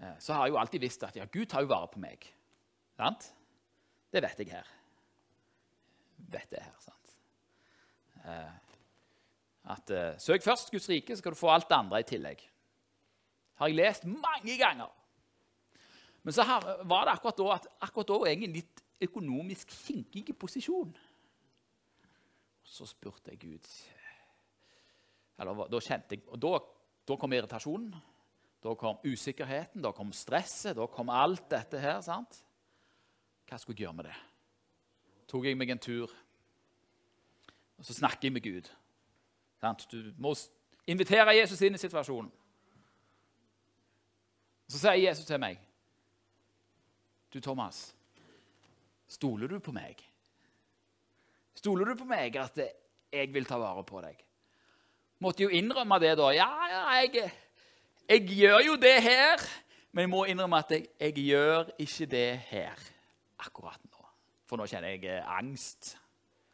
Eh, 0.00 0.18
så 0.18 0.34
har 0.34 0.46
jeg 0.46 0.54
jo 0.54 0.60
alltid 0.60 0.84
visst 0.84 1.04
at 1.06 1.16
ja, 1.16 1.24
Gud 1.32 1.46
tar 1.46 1.64
jo 1.64 1.72
vare 1.72 1.88
på 1.92 2.00
meg. 2.02 2.26
Sant? 2.96 3.30
Det 4.12 4.22
vet 4.22 4.42
jeg 4.42 4.52
her. 4.52 4.68
Vet 6.32 6.50
det 6.52 6.62
her, 6.62 6.76
sant? 6.84 7.16
Eh, 8.24 8.54
at 9.72 9.90
eh, 9.90 10.12
Søk 10.22 10.44
først 10.44 10.70
Guds 10.70 10.88
rike, 10.88 11.16
så 11.16 11.22
skal 11.22 11.34
du 11.34 11.40
få 11.40 11.50
alt 11.52 11.68
det 11.70 11.78
andre 11.78 12.00
i 12.00 12.08
tillegg. 12.08 12.44
Det 12.44 13.62
har 13.62 13.72
jeg 13.72 13.78
lest 13.78 14.04
mange 14.04 14.56
ganger. 14.60 14.92
Men 16.22 16.34
så 16.34 16.44
var 16.44 17.06
det 17.06 17.14
akkurat 17.14 17.38
da 17.38 17.52
at 17.54 17.68
akkurat 17.86 18.08
da 18.08 18.18
var 18.18 18.28
jeg 18.32 18.42
i 18.42 18.48
en 18.48 18.56
litt 18.56 18.82
økonomisk 19.06 19.70
kinkig 19.70 20.34
posisjon. 20.38 20.90
Så 22.66 22.86
spurte 22.90 23.30
jeg 23.30 23.38
Gud 23.38 23.68
Eller 25.38 25.68
da 25.70 25.78
kjente 25.78 26.16
jeg 26.16 26.24
Og 26.34 26.40
da, 26.42 26.58
da 27.06 27.16
kom 27.16 27.32
irritasjonen. 27.32 27.92
Da 28.66 28.72
kom 28.74 28.98
usikkerheten, 29.06 29.82
da 29.84 29.92
kom 29.94 30.10
stresset, 30.16 30.74
da 30.74 30.88
kom 30.90 31.12
alt 31.14 31.46
dette 31.52 31.78
her. 31.78 32.00
sant? 32.02 32.42
Hva 33.46 33.60
skulle 33.62 33.78
jeg 33.78 33.86
gjøre 33.86 34.00
med 34.00 34.10
det? 34.10 34.16
tok 35.26 35.46
jeg 35.46 35.58
meg 35.58 35.70
en 35.74 35.82
tur, 35.82 36.12
og 37.76 37.84
så 37.84 37.94
snakker 37.94 38.28
jeg 38.28 38.32
med 38.32 38.44
Gud. 38.44 38.70
Du 39.90 40.12
må 40.22 40.34
invitere 40.86 41.34
Jesus 41.36 41.62
inn 41.66 41.74
i 41.74 41.80
situasjonen. 41.80 42.30
Så 44.70 44.78
sier 44.82 44.98
Jesus 44.98 45.26
til 45.26 45.40
meg, 45.40 45.58
'Du, 47.30 47.40
Thomas, 47.40 47.94
stoler 49.06 49.46
du 49.46 49.58
på 49.58 49.72
meg?' 49.72 50.02
Stoler 51.54 51.84
du 51.84 51.94
på 51.94 52.04
meg 52.04 52.36
at 52.36 52.58
jeg 53.12 53.34
vil 53.34 53.44
ta 53.44 53.58
vare 53.58 53.84
på 53.84 54.00
deg? 54.00 54.24
Måtte 55.18 55.42
jo 55.42 55.48
innrømme 55.48 55.98
det, 55.98 56.16
da. 56.18 56.30
Ja, 56.30 56.66
ja, 56.68 56.88
jeg, 56.90 57.32
jeg 58.08 58.28
gjør 58.28 58.58
jo 58.66 58.76
det 58.80 59.02
her, 59.02 59.42
men 59.92 60.06
jeg 60.06 60.10
må 60.10 60.24
innrømme 60.24 60.58
at 60.58 60.70
jeg, 60.70 60.86
jeg 61.00 61.14
gjør 61.14 61.70
ikke 61.78 62.06
det 62.06 62.38
her 62.50 62.82
akkurat 63.38 63.80
nå. 63.84 64.08
For 64.46 64.60
nå 64.60 64.66
kjenner 64.70 64.94
jeg 64.94 65.06
eh, 65.10 65.38
angst 65.38 65.96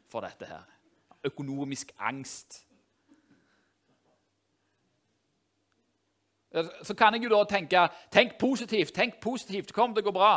for 0.08 0.24
dette 0.24 0.48
her. 0.48 0.64
Økonomisk 1.24 1.92
angst. 1.98 2.62
Så 6.82 6.94
kan 6.98 7.14
jeg 7.14 7.24
jo 7.24 7.32
da 7.32 7.44
tenke 7.48 7.86
tenk 8.12 8.34
positivt, 8.40 8.92
tenk 8.94 9.20
positivt, 9.20 9.72
kom, 9.72 9.94
det 9.94 10.02
kommer 10.02 10.02
til 10.02 10.04
å 10.04 10.10
gå 10.10 10.16
bra. 10.18 10.32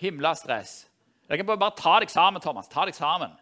Himla 0.00 0.34
stress. 0.36 0.82
Jeg 1.28 1.40
kan 1.40 1.48
bare 1.48 1.72
ta 1.76 1.98
deg 2.02 2.12
sammen, 2.12 2.42
Thomas. 2.42 2.68
Ta 2.68 2.84
deg 2.84 2.96
sammen. 2.96 3.32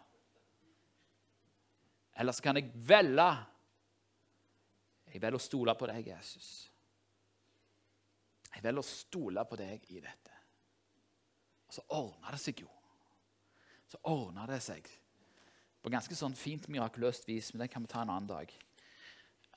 Eller 2.15 2.31
så 2.31 2.43
kan 2.43 2.55
jeg 2.55 2.69
velge 2.75 3.31
Jeg 5.13 5.21
velger 5.21 5.37
å 5.37 5.41
stole 5.41 5.75
på 5.77 5.85
deg, 5.85 6.07
Jesus. 6.09 6.72
Jeg 8.53 8.63
velger 8.63 8.83
å 8.83 8.87
stole 8.87 9.45
på 9.49 9.57
deg 9.59 9.87
i 9.93 10.01
dette. 10.03 10.33
Og 11.67 11.77
så 11.77 11.85
ordna 11.97 12.33
det 12.33 12.41
seg 12.43 12.61
jo. 12.61 12.69
Så 13.89 13.99
ordna 14.09 14.45
det 14.49 14.59
seg 14.65 14.87
på 15.83 15.91
ganske 15.91 16.15
sånn 16.15 16.35
fint, 16.37 16.69
mirakuløst 16.71 17.27
vis. 17.27 17.51
Men 17.53 17.65
det 17.65 17.71
kan 17.73 17.83
vi 17.83 17.91
ta 17.91 18.03
en 18.03 18.13
annen 18.13 18.29
dag. 18.29 18.53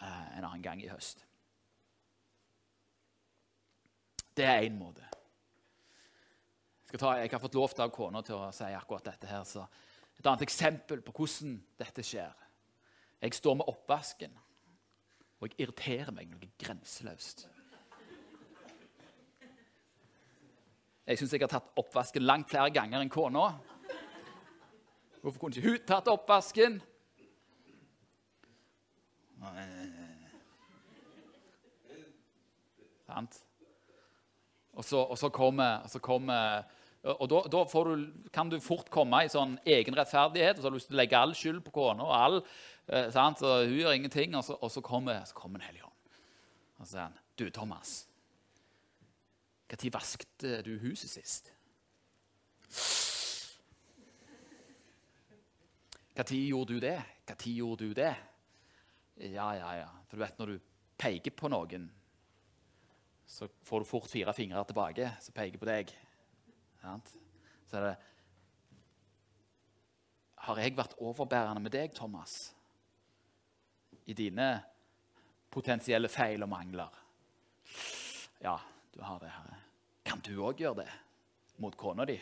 Uh, 0.01 0.25
en 0.37 0.45
annen 0.45 0.65
gang 0.65 0.83
i 0.83 0.91
høst. 0.91 1.23
Det 4.37 4.45
er 4.45 4.67
én 4.67 4.77
måte. 4.77 5.07
Jeg, 6.91 7.01
ta, 7.01 7.15
jeg, 7.19 7.31
har 7.33 7.43
fått 7.43 7.57
lov 7.57 7.73
av 7.81 7.93
kona 7.95 8.21
til 8.25 8.37
å 8.37 8.51
si 8.55 8.69
akkurat 8.77 9.07
dette. 9.09 9.29
her, 9.31 9.45
så 9.45 9.67
Et 10.19 10.27
annet 10.27 10.43
eksempel 10.47 11.03
på 11.05 11.13
hvordan 11.13 11.59
dette 11.77 12.03
skjer. 12.05 12.33
Jeg 13.21 13.35
står 13.35 13.57
med 13.61 13.69
oppvasken, 13.69 14.33
og 15.41 15.49
jeg 15.49 15.61
irriterer 15.61 16.13
meg 16.13 16.31
noe 16.31 16.49
grenseløst. 16.57 17.47
Jeg 21.07 21.21
syns 21.21 21.33
jeg 21.37 21.45
har 21.45 21.51
tatt 21.53 21.69
oppvasken 21.79 22.25
langt 22.27 22.51
flere 22.51 22.73
ganger 22.75 22.99
enn 22.99 23.11
kona. 23.13 23.47
Hvorfor 25.23 25.39
kunne 25.39 25.55
ikke 25.55 25.71
hun 25.71 25.85
tatt 25.87 26.09
oppvasken? 26.11 26.81
Sant? 33.07 33.39
Og 34.75 34.85
så, 34.85 34.99
og 34.99 35.15
så 35.19 35.31
kommer, 35.31 35.87
så 35.89 36.03
kommer 36.03 36.67
og 37.07 37.29
da, 37.31 37.45
da 37.47 37.63
du, 37.87 38.07
kan 38.35 38.51
du 38.51 38.57
fort 38.59 38.89
komme 38.91 39.21
i 39.23 39.31
sånn 39.31 39.55
egen 39.63 39.95
rettferdighet, 39.95 40.59
og 40.59 40.63
så 40.63 40.67
har 40.67 40.75
du 40.75 40.79
lyst 40.81 40.89
til 40.91 40.97
å 40.97 41.01
legge 41.05 41.21
all 41.21 41.35
skyld 41.39 41.63
på 41.69 41.75
kona. 41.79 42.03
og 42.03 42.15
all, 42.17 42.41
eh, 42.91 43.07
sant? 43.15 43.45
Og 43.47 43.63
hun 43.63 43.79
gjør 43.79 43.95
ingenting, 43.95 44.35
og 44.35 44.43
så, 44.43 44.59
og 44.59 44.73
så 44.75 44.83
kommer, 44.83 45.23
så 45.23 45.39
kommer 45.39 45.63
Den 45.63 45.69
hellige 45.69 45.87
ånd. 45.87 46.19
Og 46.81 46.87
så 46.87 46.91
sier 46.91 47.03
han, 47.05 47.19
'Du, 47.37 47.51
Thomas, 47.51 48.09
når 49.71 49.93
vasket 49.93 50.47
du 50.65 50.77
huset 50.79 51.11
sist? 51.11 51.53
Når 56.17 56.33
gjorde 56.33 56.75
du 56.75 56.81
det? 56.81 56.97
Når 57.29 57.51
gjorde 57.53 57.85
du 57.85 57.93
det? 57.93 58.15
Ja, 59.17 59.53
ja, 59.53 59.73
ja. 59.83 59.89
For 60.09 60.17
du 60.17 60.23
vet, 60.23 60.39
når 60.39 60.47
du 60.47 60.59
peker 60.97 61.35
på 61.37 61.49
noen, 61.53 61.91
så 63.27 63.49
får 63.67 63.83
du 63.83 63.89
fort 63.89 64.11
fire 64.11 64.33
fingre 64.37 64.63
tilbake 64.65 65.11
som 65.21 65.35
peker 65.37 65.61
på 65.61 65.69
deg. 65.69 65.91
Så 67.67 67.81
er 67.81 67.89
det 67.89 67.97
Har 70.47 70.61
jeg 70.63 70.77
vært 70.79 70.95
overbærende 71.03 71.61
med 71.61 71.73
deg, 71.75 71.91
Thomas, 71.97 72.55
i 74.07 74.15
dine 74.15 74.47
potensielle 75.51 76.09
feil 76.09 76.45
og 76.47 76.53
mangler? 76.53 77.01
Ja, 78.45 78.55
du 78.97 79.03
har 79.05 79.21
det, 79.21 79.29
Herre. 79.29 79.59
Kan 80.07 80.23
du 80.25 80.33
òg 80.41 80.61
gjøre 80.63 80.85
det 80.85 80.93
mot 81.61 81.75
kona 81.77 82.07
di? 82.09 82.17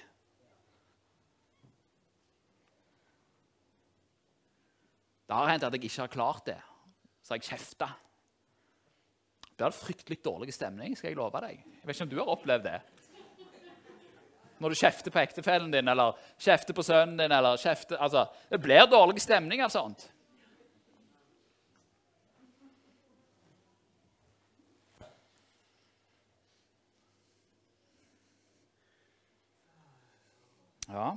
Det 5.24 5.36
har 5.36 5.52
hendt 5.52 5.66
at 5.66 5.76
jeg 5.76 5.86
ikke 5.86 6.02
har 6.02 6.12
klart 6.12 6.48
det. 6.48 6.58
Så 7.22 7.34
har 7.34 7.40
jeg 7.40 7.54
kjefta. 7.54 7.88
Det 9.54 9.64
er 9.64 9.76
fryktelig 9.76 10.18
dårlig 10.24 10.54
stemning, 10.54 10.96
skal 10.98 11.12
jeg 11.12 11.18
love 11.18 11.40
deg. 11.44 11.62
Jeg 11.62 11.86
vet 11.86 11.94
ikke 11.96 12.06
om 12.08 12.10
du 12.10 12.18
har 12.18 12.32
opplevd 12.34 12.66
det. 12.66 12.80
Når 14.58 14.70
du 14.74 14.78
kjefter 14.78 15.14
på 15.14 15.22
ektefellen 15.22 15.70
din 15.70 15.90
eller 15.90 16.18
kjefter 16.40 16.74
på 16.74 16.82
sønnen 16.86 17.16
din 17.18 17.32
eller 17.32 17.58
kjefter, 17.60 17.98
altså, 18.02 18.26
Det 18.50 18.60
blir 18.62 18.86
dårlig 18.90 19.22
stemning 19.22 19.62
av 19.62 19.70
sånt. 19.70 20.08
Ja. 30.94 31.08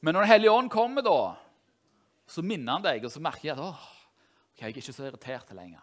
Men 0.00 0.14
når 0.14 0.20
Den 0.20 0.30
hellige 0.30 0.52
ånd 0.52 0.70
kommer, 0.70 1.02
da, 1.02 1.34
så 2.30 2.44
minner 2.46 2.76
han 2.76 2.84
deg, 2.84 3.04
og 3.04 3.10
så 3.10 3.22
merker 3.24 3.48
jeg 3.48 3.56
at 3.56 3.64
åh, 3.64 3.86
jeg 4.54 4.68
er 4.68 4.76
ikke 4.76 4.94
så 4.94 5.08
irritert 5.08 5.50
lenger. 5.56 5.82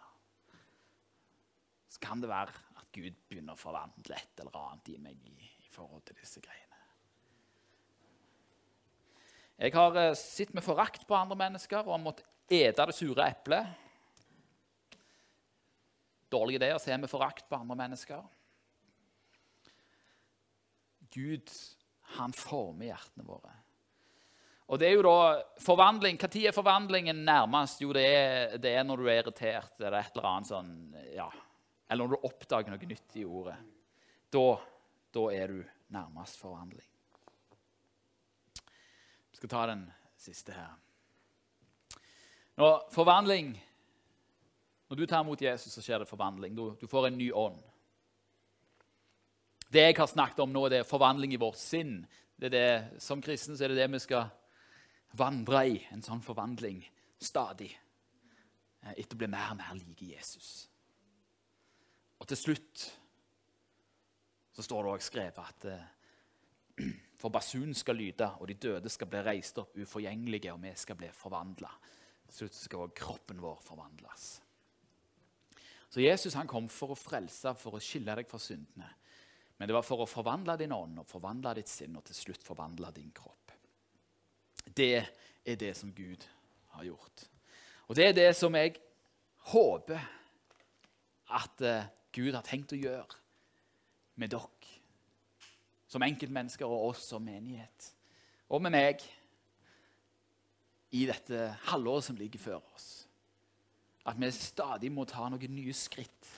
Så 1.92 2.00
kan 2.00 2.22
det 2.22 2.30
være 2.30 2.54
at 2.80 2.86
Gud 2.94 3.18
begynner 3.28 3.52
å 3.52 3.60
forvandle 3.60 4.16
et 4.16 4.40
eller 4.40 4.56
annet 4.62 4.92
i 4.94 4.98
meg 5.02 5.26
i, 5.28 5.34
i 5.66 5.68
forhold 5.74 6.06
til 6.08 6.16
disse 6.16 6.40
greiene. 6.40 6.68
Jeg 9.60 9.74
har 9.76 9.98
uh, 9.98 10.14
sett 10.18 10.54
med 10.56 10.64
forakt 10.64 11.04
på 11.06 11.14
andre 11.14 11.36
mennesker 11.38 11.84
og 11.84 11.92
har 11.92 12.02
måttet 12.02 12.26
ete 12.52 12.86
det 12.88 12.96
sure 12.96 13.28
eplet. 13.28 13.68
Dårlig 16.32 16.56
idé 16.56 16.72
å 16.72 16.80
se 16.80 16.96
med 16.96 17.12
forakt 17.12 17.44
på 17.50 17.60
andre 17.60 17.76
mennesker. 17.84 18.24
Gud 21.12 21.52
han 22.18 22.34
former 22.36 22.90
hjertene 22.90 23.26
våre. 23.26 23.52
Og 24.72 24.78
det 24.80 24.88
er 24.88 24.94
jo 24.96 25.04
da 25.04 25.16
forvandling. 25.60 26.16
Når 26.20 26.46
er 26.48 26.54
forvandlingen 26.56 27.24
nærmest? 27.26 27.82
Jo, 27.82 27.92
det 27.92 28.04
er, 28.08 28.54
det 28.62 28.70
er, 28.72 28.84
når 28.88 29.02
du 29.02 29.08
er 29.08 29.18
irritert 29.20 29.80
eller 29.80 29.98
et 29.98 30.14
eller 30.14 30.28
annet 30.30 30.48
sånn, 30.48 30.70
ja. 31.12 31.26
Eller 31.90 32.06
når 32.06 32.14
du 32.14 32.28
oppdager 32.30 32.72
noe 32.72 32.88
nytt 32.88 33.18
i 33.20 33.24
ordet. 33.28 33.58
Da, 34.32 34.46
da 35.12 35.26
er 35.34 35.52
du 35.52 35.58
nærmest 35.92 36.38
forvandling. 36.40 36.88
Vi 39.32 39.40
skal 39.40 39.52
ta 39.52 39.66
den 39.74 39.84
siste 40.16 40.56
her. 40.56 40.72
Når 42.60 42.88
forvandling 42.92 43.54
Når 44.92 44.96
du 44.96 45.06
tar 45.08 45.22
imot 45.24 45.40
Jesus, 45.40 45.72
så 45.72 45.80
skjer 45.80 46.02
det 46.02 46.08
forvandling. 46.08 46.52
Du, 46.52 46.74
du 46.76 46.84
får 46.84 47.06
en 47.08 47.14
ny 47.16 47.30
ånd. 47.32 47.56
Det 49.72 49.86
jeg 49.86 49.96
har 49.96 50.10
snakket 50.10 50.42
om 50.44 50.52
nå, 50.52 50.66
det 50.68 50.82
er 50.82 50.88
forvandling 50.88 51.32
i 51.32 51.40
vårt 51.40 51.60
sinn. 51.60 52.02
Det 52.36 52.50
er 52.50 52.54
det, 52.54 53.00
som 53.00 53.22
kristne 53.24 53.56
så 53.56 53.64
er 53.64 53.72
det 53.72 53.80
det 53.80 53.92
vi 53.94 54.00
skal 54.02 54.26
vandre 55.16 55.62
i. 55.70 55.78
En 55.94 56.04
sånn 56.04 56.20
forvandling 56.24 56.82
stadig. 57.22 57.70
Eh, 58.82 58.92
etter 58.98 59.16
å 59.16 59.22
bli 59.22 59.30
mer 59.32 59.54
og 59.54 59.60
mer 59.62 59.78
like 59.78 60.10
Jesus. 60.10 60.50
Og 62.20 62.28
til 62.28 62.38
slutt 62.38 62.84
så 64.52 64.64
står 64.66 64.84
det 64.84 64.92
òg 64.92 65.04
skrevet 65.06 65.40
at 65.40 65.68
eh, 65.70 66.84
for 67.20 67.32
basunen 67.32 67.76
skal 67.78 67.96
lyde, 67.96 68.28
og 68.40 68.50
de 68.50 68.60
døde 68.60 68.92
skal 68.92 69.08
bli 69.08 69.24
reist 69.24 69.60
opp 69.62 69.78
uforgjengelige, 69.78 70.52
og 70.52 70.60
vi 70.66 70.74
skal 70.76 70.98
bli 71.00 71.08
forvandla. 71.16 71.70
Til 72.28 72.42
slutt 72.42 72.58
skal 72.58 72.84
også 72.84 72.98
kroppen 73.00 73.40
vår 73.40 73.60
forvandles. 73.64 74.32
Så 75.92 76.00
Jesus 76.00 76.36
han 76.36 76.48
kom 76.48 76.68
for 76.72 76.92
å 76.94 76.98
frelse, 76.98 77.52
for 77.60 77.76
å 77.76 77.82
skille 77.82 78.14
deg 78.16 78.28
fra 78.28 78.40
syndene. 78.40 78.88
Men 79.62 79.70
det 79.70 79.76
var 79.76 79.84
for 79.86 80.02
å 80.02 80.08
forvandle 80.10 80.56
din 80.58 80.72
ånd 80.74 80.96
og 80.98 81.06
forvandle 81.06 81.52
ditt 81.54 81.70
sinn 81.70 81.94
og 81.94 82.02
til 82.08 82.16
slutt 82.18 82.42
forvandle 82.42 82.88
din 82.96 83.12
kropp. 83.14 83.52
Det 84.66 84.96
er 84.98 85.60
det 85.60 85.68
som 85.78 85.92
Gud 85.94 86.24
har 86.74 86.88
gjort. 86.88 87.22
Og 87.86 87.94
det 87.94 88.08
er 88.08 88.16
det 88.16 88.32
som 88.34 88.58
jeg 88.58 88.72
håper 89.52 90.02
at 91.38 91.62
uh, 91.62 91.86
Gud 92.10 92.34
har 92.34 92.42
tenkt 92.42 92.74
å 92.74 92.80
gjøre 92.80 93.20
med 94.18 94.34
dere 94.34 94.74
som 95.86 96.08
enkeltmennesker 96.08 96.66
og 96.66 96.88
oss 96.88 97.06
som 97.12 97.22
menighet. 97.22 97.92
Og 98.50 98.66
med 98.66 98.74
meg 98.74 99.06
i 100.90 101.06
dette 101.06 101.52
halvåret 101.70 102.10
som 102.10 102.18
ligger 102.18 102.48
før 102.50 102.66
oss. 102.74 102.90
At 104.10 104.18
vi 104.18 104.34
stadig 104.34 104.90
må 104.90 105.06
ta 105.06 105.30
noen 105.30 105.54
nye 105.54 105.78
skritt. 105.86 106.36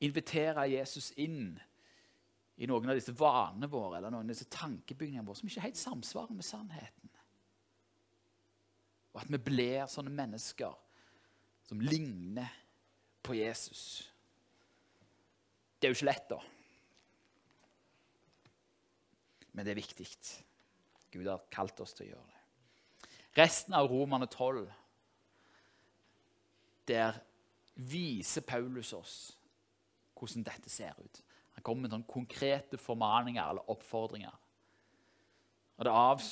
Invitere 0.00 0.70
Jesus 0.72 1.12
inn 1.20 1.58
i 2.56 2.68
noen 2.68 2.88
av 2.88 2.96
disse 2.96 3.12
vanene 3.16 3.68
våre 3.68 3.98
eller 3.98 4.12
noen 4.12 4.24
av 4.24 4.32
disse 4.32 4.48
tankebygningene 4.52 5.26
våre 5.26 5.40
som 5.40 5.50
ikke 5.50 5.66
helt 5.66 5.80
samsvarer 5.80 6.36
med 6.36 6.46
sannheten. 6.46 7.12
Og 9.12 9.22
at 9.22 9.32
vi 9.32 9.40
blir 9.40 9.88
sånne 9.88 10.12
mennesker 10.12 10.72
som 11.66 11.80
ligner 11.82 12.52
på 13.24 13.36
Jesus. 13.36 13.82
Det 15.76 15.88
er 15.88 15.92
jo 15.92 15.98
ikke 15.98 16.08
lett, 16.08 16.30
da. 16.30 16.40
Men 19.52 19.64
det 19.64 19.72
er 19.72 19.80
viktig. 19.80 20.08
Gud 21.12 21.28
har 21.28 21.46
kalt 21.52 21.80
oss 21.80 21.96
til 21.96 22.06
å 22.06 22.10
gjøre 22.14 22.32
det. 22.32 23.12
Resten 23.36 23.76
av 23.76 23.88
Romerne 23.88 24.28
12, 24.28 24.66
der 26.88 27.18
viser 27.76 28.44
Paulus 28.46 28.92
oss 28.96 29.16
hvordan 30.16 30.46
dette 30.46 30.72
ser 30.72 30.96
ut. 30.96 31.22
Kommer 31.66 31.86
med 31.86 31.94
sånne 31.94 32.10
konkrete 32.10 32.78
formaninger 32.78 33.42
eller 33.42 33.70
oppfordringer. 33.72 34.34
Og 35.76 35.84
det, 35.84 35.92
av, 35.92 36.22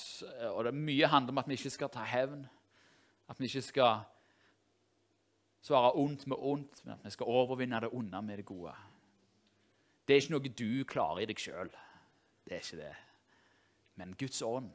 og 0.54 0.60
det 0.64 0.72
mye 0.78 1.08
handler 1.10 1.34
om 1.34 1.40
at 1.42 1.48
vi 1.50 1.58
ikke 1.58 1.72
skal 1.74 1.90
ta 1.92 2.04
hevn. 2.08 2.46
At 3.28 3.40
vi 3.40 3.48
ikke 3.50 3.64
skal 3.66 4.04
svare 5.64 5.94
ondt 6.00 6.26
med 6.30 6.40
ondt, 6.40 6.84
men 6.84 6.94
at 6.94 7.04
vi 7.04 7.12
skal 7.12 7.32
overvinne 7.32 7.80
det 7.84 7.92
onde 7.92 8.22
med 8.22 8.40
det 8.40 8.46
gode. 8.48 8.72
Det 10.04 10.14
er 10.14 10.22
ikke 10.22 10.34
noe 10.34 10.54
du 10.60 10.84
klarer 10.88 11.24
i 11.24 11.28
deg 11.28 11.40
sjøl. 11.40 11.70
Det 12.44 12.56
er 12.56 12.64
ikke 12.64 12.80
det. 12.80 12.94
Men 14.00 14.16
Guds 14.20 14.42
ånd 14.44 14.72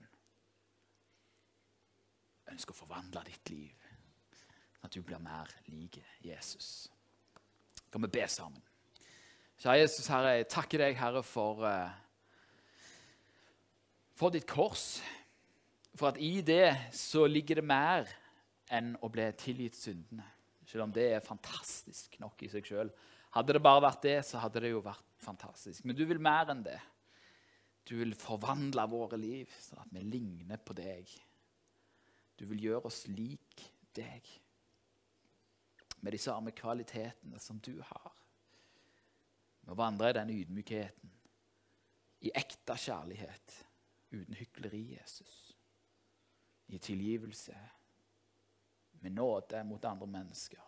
ønsker 2.49 2.73
å 2.73 2.79
forvandle 2.79 3.21
ditt 3.27 3.51
liv, 3.53 3.89
sånn 4.79 4.89
at 4.89 4.95
du 4.95 5.03
blir 5.05 5.21
mer 5.21 5.51
lik 5.69 5.99
Jesus. 6.25 6.89
Kan 7.93 8.01
vi 8.05 8.09
be 8.17 8.25
sammen? 8.29 8.63
Kjære 9.59 9.81
Jesus, 9.81 10.05
Herre, 10.07 10.37
jeg 10.37 10.45
takker 10.47 10.79
deg, 10.79 10.93
Herre, 10.95 11.19
for, 11.19 11.65
eh, 11.67 11.89
for 14.15 14.31
ditt 14.31 14.45
kors. 14.47 15.01
For 15.99 16.13
at 16.13 16.19
i 16.23 16.39
det 16.39 16.77
så 16.95 17.25
ligger 17.27 17.59
det 17.59 17.65
mer 17.67 18.07
enn 18.71 18.93
å 19.03 19.09
bli 19.11 19.25
tilgitt 19.35 19.75
syndene. 19.75 20.23
Selv 20.63 20.85
om 20.85 20.93
det 20.95 21.09
er 21.11 21.25
fantastisk 21.25 22.15
nok 22.21 22.39
i 22.45 22.47
seg 22.47 22.63
sjøl. 22.63 22.91
Hadde 23.35 23.57
det 23.57 23.61
bare 23.65 23.83
vært 23.83 24.01
det, 24.01 24.15
så 24.23 24.39
hadde 24.39 24.61
det 24.63 24.71
jo 24.71 24.79
vært 24.85 25.03
fantastisk. 25.19 25.83
Men 25.83 25.97
du 25.97 26.05
vil 26.05 26.23
mer 26.23 26.53
enn 26.53 26.63
det. 26.63 26.79
Du 27.83 27.97
vil 27.97 28.15
forvandle 28.15 28.87
våre 28.87 29.19
liv 29.19 29.51
sånn 29.59 29.83
at 29.83 29.91
vi 29.91 30.05
ligner 30.07 30.63
på 30.63 30.77
deg. 30.77 31.11
Du 32.39 32.45
vil 32.45 32.63
gjøre 32.69 32.87
oss 32.87 33.03
lik 33.11 33.67
deg 33.91 34.23
med 35.99 36.15
de 36.15 36.23
samme 36.23 36.55
kvalitetene 36.55 37.43
som 37.43 37.59
du 37.59 37.75
har. 37.81 38.15
Vi 39.69 39.75
vandrer 39.75 40.09
i 40.09 40.13
den 40.17 40.29
ydmykheten, 40.33 41.11
i 42.25 42.31
ekte 42.35 42.73
kjærlighet, 42.73 43.53
uten 44.11 44.33
hykleri, 44.33 44.95
Jesus. 44.95 45.35
I 46.67 46.79
tilgivelse, 46.81 47.57
med 48.91 49.11
nåde 49.11 49.63
mot 49.63 49.85
andre 49.85 50.07
mennesker. 50.07 50.63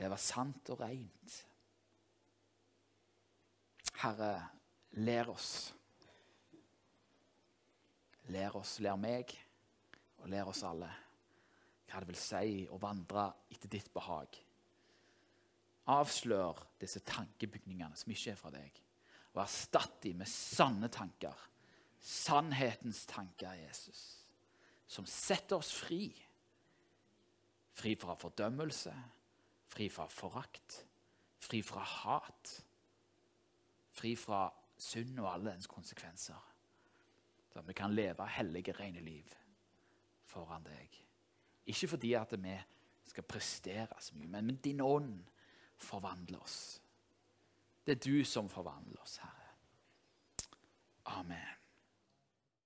Leve 0.00 0.18
sant 0.18 0.72
og 0.74 0.82
rent. 0.82 1.36
Herre, 4.02 4.34
lær 4.98 5.30
oss. 5.30 5.52
Lær 8.34 8.58
oss, 8.58 8.78
lær 8.82 8.98
meg, 8.98 9.38
og 10.18 10.28
lær 10.34 10.50
oss 10.50 10.66
alle 10.66 10.90
hva 11.90 11.98
det 11.98 12.12
vil 12.12 12.18
si 12.22 12.60
å 12.70 12.76
vandre 12.78 13.24
etter 13.50 13.70
ditt 13.70 13.88
behag 13.94 14.36
Avslør 15.88 16.60
disse 16.80 17.00
tankebygningene 17.06 17.96
som 17.96 18.12
ikke 18.12 18.34
er 18.34 18.38
fra 18.38 18.52
deg, 18.54 18.80
og 19.32 19.42
erstatt 19.44 20.02
dem 20.04 20.20
med 20.20 20.28
sanne 20.28 20.90
tanker. 20.92 21.46
Sannhetens 22.00 23.04
tanker, 23.06 23.52
Jesus, 23.60 24.26
som 24.88 25.06
setter 25.06 25.60
oss 25.60 25.72
fri. 25.76 26.08
Fri 27.76 27.94
fra 27.96 28.16
fordømmelse, 28.18 28.94
fri 29.70 29.88
fra 29.92 30.06
forakt, 30.10 30.80
fri 31.40 31.60
fra 31.64 31.84
hat. 31.84 32.54
Fri 33.92 34.14
fra 34.16 34.46
synd 34.80 35.18
og 35.20 35.28
alle 35.32 35.52
dens 35.52 35.68
konsekvenser. 35.68 36.40
Så 37.52 37.58
at 37.58 37.68
vi 37.68 37.76
kan 37.76 37.92
leve 37.94 38.26
hellige, 38.36 38.72
rene 38.78 39.00
liv 39.04 39.28
foran 40.30 40.64
deg. 40.64 40.94
Ikke 41.66 41.88
fordi 41.88 42.14
at 42.14 42.32
vi 42.38 42.56
skal 43.10 43.26
prestere 43.26 44.00
så 44.00 44.14
mye, 44.16 44.30
men 44.30 44.46
med 44.46 44.62
din 44.64 44.80
ånd 44.80 45.18
forvandle 45.84 46.38
oss. 46.38 46.80
Det 47.86 47.96
er 47.96 48.02
du 48.04 48.24
som 48.24 48.48
forvandler 48.48 49.00
oss, 49.02 49.16
Herre. 49.22 49.48
Amen. 51.18 51.59